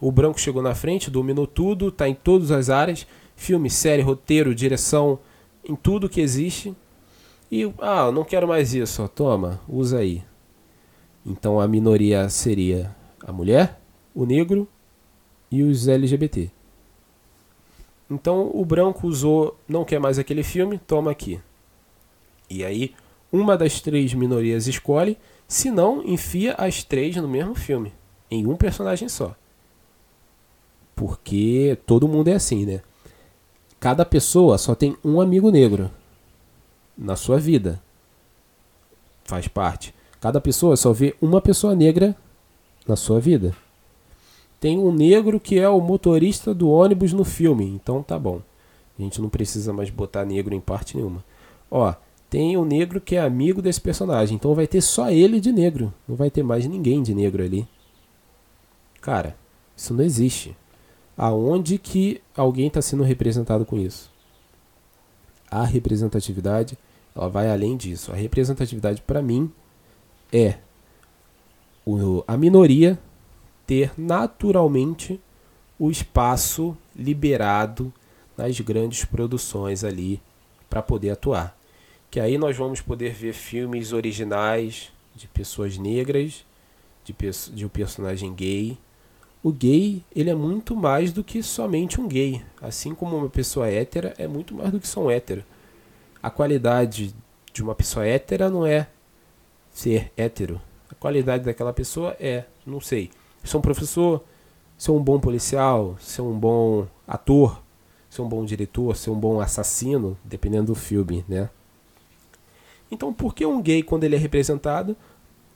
O 0.00 0.12
branco 0.12 0.40
chegou 0.40 0.62
na 0.62 0.74
frente, 0.74 1.10
dominou 1.10 1.46
tudo, 1.46 1.88
está 1.88 2.08
em 2.08 2.14
todas 2.14 2.50
as 2.50 2.70
áreas, 2.70 3.06
filme, 3.34 3.68
série, 3.68 4.02
roteiro, 4.02 4.54
direção, 4.54 5.18
em 5.64 5.74
tudo 5.74 6.08
que 6.08 6.20
existe. 6.20 6.74
E, 7.50 7.72
ah, 7.78 8.12
não 8.12 8.24
quero 8.24 8.46
mais 8.46 8.74
isso, 8.74 9.06
toma, 9.08 9.60
usa 9.68 9.98
aí. 9.98 10.22
Então 11.26 11.60
a 11.60 11.66
minoria 11.66 12.28
seria 12.28 12.94
a 13.26 13.32
mulher, 13.32 13.80
o 14.14 14.24
negro 14.24 14.68
e 15.50 15.62
os 15.62 15.88
LGBT. 15.88 16.50
Então 18.10 18.50
o 18.54 18.64
branco 18.64 19.06
usou, 19.06 19.58
não 19.68 19.84
quer 19.84 19.98
mais 19.98 20.18
aquele 20.18 20.42
filme, 20.42 20.78
toma 20.78 21.10
aqui. 21.10 21.40
E 22.48 22.64
aí 22.64 22.94
uma 23.32 23.56
das 23.56 23.80
três 23.80 24.14
minorias 24.14 24.66
escolhe, 24.66 25.18
se 25.46 25.70
não, 25.70 26.02
enfia 26.02 26.54
as 26.54 26.82
três 26.82 27.16
no 27.16 27.28
mesmo 27.28 27.54
filme, 27.54 27.92
em 28.30 28.46
um 28.46 28.56
personagem 28.56 29.08
só. 29.08 29.34
Porque 30.94 31.78
todo 31.86 32.08
mundo 32.08 32.28
é 32.28 32.34
assim, 32.34 32.66
né? 32.66 32.80
Cada 33.78 34.04
pessoa 34.04 34.58
só 34.58 34.74
tem 34.74 34.96
um 35.04 35.20
amigo 35.20 35.50
negro 35.50 35.90
na 36.96 37.14
sua 37.14 37.38
vida. 37.38 37.80
Faz 39.24 39.46
parte. 39.46 39.94
Cada 40.20 40.40
pessoa 40.40 40.76
só 40.76 40.92
vê 40.92 41.14
uma 41.22 41.40
pessoa 41.40 41.76
negra 41.76 42.16
na 42.86 42.96
sua 42.96 43.20
vida. 43.20 43.54
Tem 44.58 44.76
um 44.76 44.90
negro 44.90 45.38
que 45.38 45.58
é 45.58 45.68
o 45.68 45.80
motorista 45.80 46.52
do 46.52 46.68
ônibus 46.68 47.12
no 47.12 47.24
filme, 47.24 47.64
então 47.64 48.02
tá 48.02 48.18
bom. 48.18 48.42
A 48.98 49.02
gente 49.02 49.20
não 49.20 49.28
precisa 49.28 49.72
mais 49.72 49.90
botar 49.90 50.24
negro 50.24 50.52
em 50.52 50.60
parte 50.60 50.96
nenhuma. 50.96 51.24
Ó, 51.70 51.94
tem 52.30 52.56
um 52.56 52.64
negro 52.64 53.00
que 53.00 53.16
é 53.16 53.20
amigo 53.20 53.62
desse 53.62 53.80
personagem, 53.80 54.36
então 54.36 54.54
vai 54.54 54.66
ter 54.66 54.80
só 54.80 55.10
ele 55.10 55.40
de 55.40 55.50
negro. 55.50 55.92
Não 56.06 56.14
vai 56.14 56.30
ter 56.30 56.42
mais 56.42 56.66
ninguém 56.66 57.02
de 57.02 57.14
negro 57.14 57.42
ali. 57.42 57.66
Cara, 59.00 59.36
isso 59.76 59.94
não 59.94 60.04
existe. 60.04 60.56
Aonde 61.16 61.78
que 61.78 62.20
alguém 62.36 62.68
está 62.68 62.82
sendo 62.82 63.02
representado 63.02 63.64
com 63.64 63.78
isso? 63.78 64.10
A 65.50 65.64
representatividade, 65.64 66.78
ela 67.16 67.28
vai 67.28 67.50
além 67.50 67.76
disso. 67.76 68.12
A 68.12 68.14
representatividade 68.14 69.02
para 69.02 69.22
mim 69.22 69.50
é 70.32 70.58
o, 71.84 72.22
a 72.26 72.36
minoria 72.36 72.98
ter 73.66 73.92
naturalmente 73.96 75.20
o 75.78 75.90
espaço 75.90 76.76
liberado 76.94 77.92
nas 78.36 78.60
grandes 78.60 79.04
produções 79.04 79.82
ali 79.82 80.20
para 80.68 80.82
poder 80.82 81.10
atuar. 81.10 81.57
Que 82.10 82.20
aí 82.20 82.38
nós 82.38 82.56
vamos 82.56 82.80
poder 82.80 83.12
ver 83.12 83.32
filmes 83.32 83.92
originais 83.92 84.90
de 85.14 85.26
pessoas 85.28 85.76
negras, 85.76 86.44
de, 87.04 87.14
de 87.52 87.66
um 87.66 87.68
personagem 87.68 88.34
gay. 88.34 88.78
O 89.42 89.52
gay, 89.52 90.02
ele 90.14 90.30
é 90.30 90.34
muito 90.34 90.74
mais 90.74 91.12
do 91.12 91.22
que 91.22 91.42
somente 91.42 92.00
um 92.00 92.08
gay. 92.08 92.42
Assim 92.60 92.94
como 92.94 93.16
uma 93.16 93.28
pessoa 93.28 93.68
hétera 93.68 94.14
é 94.18 94.26
muito 94.26 94.54
mais 94.54 94.70
do 94.70 94.80
que 94.80 94.88
só 94.88 95.02
um 95.02 95.10
hétero. 95.10 95.44
A 96.22 96.30
qualidade 96.30 97.14
de 97.52 97.62
uma 97.62 97.74
pessoa 97.74 98.06
hétera 98.06 98.50
não 98.50 98.66
é 98.66 98.88
ser 99.70 100.12
hétero. 100.16 100.60
A 100.90 100.94
qualidade 100.94 101.44
daquela 101.44 101.72
pessoa 101.72 102.16
é, 102.18 102.44
não 102.66 102.80
sei, 102.80 103.10
ser 103.44 103.56
um 103.56 103.60
professor, 103.60 104.24
ser 104.76 104.90
um 104.90 105.02
bom 105.02 105.20
policial, 105.20 105.96
ser 106.00 106.22
um 106.22 106.38
bom 106.38 106.86
ator, 107.06 107.62
ser 108.08 108.22
um 108.22 108.28
bom 108.28 108.44
diretor, 108.44 108.96
ser 108.96 109.10
um 109.10 109.18
bom 109.18 109.40
assassino, 109.40 110.16
dependendo 110.24 110.72
do 110.72 110.74
filme, 110.74 111.24
né? 111.28 111.50
Então, 112.90 113.12
por 113.12 113.34
que 113.34 113.44
um 113.44 113.60
gay, 113.60 113.82
quando 113.82 114.04
ele 114.04 114.16
é 114.16 114.18
representado 114.18 114.96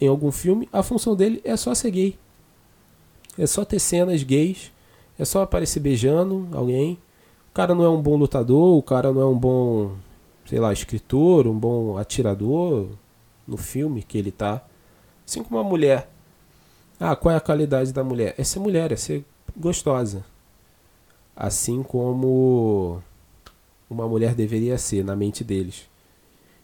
em 0.01 0.09
algum 0.09 0.31
filme, 0.31 0.69
a 0.73 0.83
função 0.83 1.17
dele 1.17 1.41
é 1.45 1.57
só 1.57 1.75
ser 1.75 1.91
gay? 1.91 2.19
É 3.39 3.47
só 3.47 3.65
ter 3.65 3.79
cenas 3.79 4.23
gays, 4.23 4.71
é 5.19 5.25
só 5.25 5.43
aparecer 5.43 5.81
beijando 5.81 6.49
alguém. 6.53 6.99
O 7.51 7.55
cara 7.55 7.75
não 7.75 7.85
é 7.85 7.89
um 7.89 8.01
bom 8.01 8.17
lutador, 8.17 8.77
o 8.77 8.83
cara 8.83 9.13
não 9.13 9.21
é 9.21 9.27
um 9.27 9.39
bom, 9.39 9.93
sei 10.47 10.59
lá, 10.59 10.73
escritor, 10.73 11.47
um 11.47 11.59
bom 11.59 11.97
atirador 11.97 12.89
no 13.47 13.57
filme 13.57 14.03
que 14.03 14.19
ele 14.19 14.31
tá. 14.31 14.63
Assim 15.27 15.43
como 15.43 15.59
a 15.59 15.65
mulher 15.65 16.09
ah, 17.05 17.17
qual 17.17 17.35
é 17.35 17.37
a 17.37 17.41
qualidade 17.41 17.93
da 17.93 18.05
mulher? 18.05 18.33
É 18.39 18.45
ser 18.45 18.61
mulher, 18.61 18.93
é 18.93 18.97
ser 18.97 19.25
gostosa. 19.57 20.25
Assim 21.35 21.83
como 21.83 23.03
uma 23.91 24.07
mulher 24.07 24.37
deveria 24.37 24.79
ser 24.79 25.05
na 25.05 25.17
mente 25.17 25.43
deles. 25.43 25.91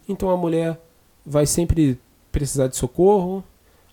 Então 0.08 0.30
a 0.30 0.36
mulher 0.36 0.80
vai 1.24 1.46
sempre 1.46 2.00
precisar 2.32 2.68
de 2.68 2.76
socorro, 2.76 3.44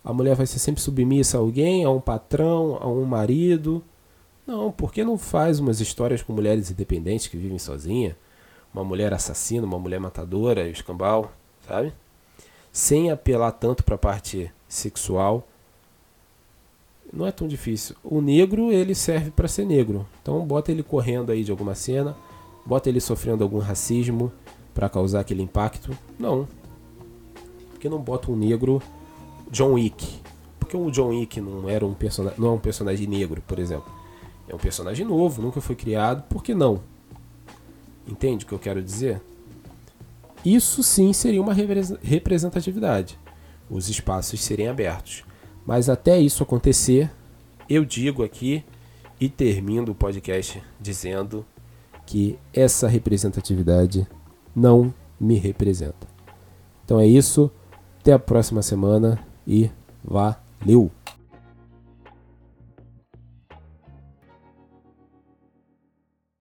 a 0.03 0.13
mulher 0.13 0.35
vai 0.35 0.45
ser 0.45 0.59
sempre 0.59 0.81
submissa 0.81 1.37
a 1.37 1.41
alguém, 1.41 1.83
a 1.83 1.89
um 1.89 1.99
patrão, 1.99 2.77
a 2.79 2.87
um 2.87 3.03
marido. 3.03 3.83
Não, 4.47 4.71
por 4.71 4.93
que 4.93 5.03
não 5.03 5.17
faz 5.17 5.59
umas 5.59 5.81
histórias 5.81 6.21
com 6.21 6.31
mulheres 6.31 6.71
independentes 6.71 7.27
que 7.27 7.37
vivem 7.37 7.59
sozinha? 7.59 8.15
Uma 8.73 8.83
mulher 8.83 9.13
assassina, 9.13 9.65
uma 9.65 9.79
mulher 9.79 9.99
matadora, 9.99 10.67
escambau, 10.67 11.31
sabe? 11.67 11.91
Sem 12.71 13.09
apelar 13.09 13.51
tanto 13.53 13.83
para 13.83 13.95
a 13.95 13.97
parte 13.97 14.51
sexual 14.67 15.47
não 17.11 17.25
é 17.25 17.31
tão 17.31 17.47
difícil. 17.47 17.95
O 18.03 18.21
negro, 18.21 18.71
ele 18.71 18.93
serve 18.93 19.31
para 19.31 19.47
ser 19.47 19.65
negro. 19.65 20.05
Então 20.21 20.45
bota 20.45 20.71
ele 20.71 20.83
correndo 20.83 21.31
aí 21.31 21.43
de 21.43 21.51
alguma 21.51 21.73
cena, 21.73 22.15
bota 22.65 22.89
ele 22.89 22.99
sofrendo 22.99 23.43
algum 23.43 23.59
racismo 23.59 24.31
para 24.75 24.89
causar 24.89 25.21
aquele 25.21 25.41
impacto. 25.41 25.97
Não. 26.19 26.47
Porque 27.71 27.89
não 27.89 27.99
bota 27.99 28.29
um 28.29 28.35
negro 28.35 28.81
John 29.49 29.73
Wick? 29.73 30.19
Porque 30.59 30.75
o 30.75 30.91
John 30.91 31.09
Wick 31.09 31.39
não 31.39 31.69
era 31.69 31.85
um 31.85 31.93
personagem, 31.93 32.39
não 32.39 32.49
é 32.49 32.51
um 32.51 32.59
personagem 32.59 33.07
negro, 33.07 33.41
por 33.47 33.57
exemplo. 33.57 33.91
É 34.47 34.53
um 34.53 34.59
personagem 34.59 35.05
novo, 35.05 35.41
nunca 35.41 35.61
foi 35.61 35.75
criado, 35.75 36.23
por 36.23 36.43
que 36.43 36.53
não? 36.53 36.81
Entende 38.07 38.45
o 38.45 38.47
que 38.47 38.53
eu 38.53 38.59
quero 38.59 38.83
dizer? 38.83 39.21
Isso 40.43 40.83
sim 40.83 41.11
seria 41.13 41.41
uma 41.41 41.53
representatividade. 41.53 43.17
Os 43.67 43.89
espaços 43.89 44.43
serem 44.43 44.67
abertos. 44.67 45.23
Mas 45.65 45.89
até 45.89 46.19
isso 46.19 46.43
acontecer, 46.43 47.09
eu 47.67 47.83
digo 47.83 48.23
aqui 48.23 48.63
e 49.19 49.27
termino 49.27 49.93
o 49.93 49.95
podcast 49.95 50.61
dizendo 50.79 51.43
que 52.05 52.37
essa 52.53 52.87
representatividade 52.87 54.07
não 54.55 54.93
me 55.19 55.35
representa. 55.35 56.07
Então 56.83 56.99
é 56.99 57.05
isso, 57.05 57.51
até 57.99 58.13
a 58.13 58.19
próxima 58.19 58.61
semana 58.61 59.19
e 59.47 59.69
valeu! 60.03 60.91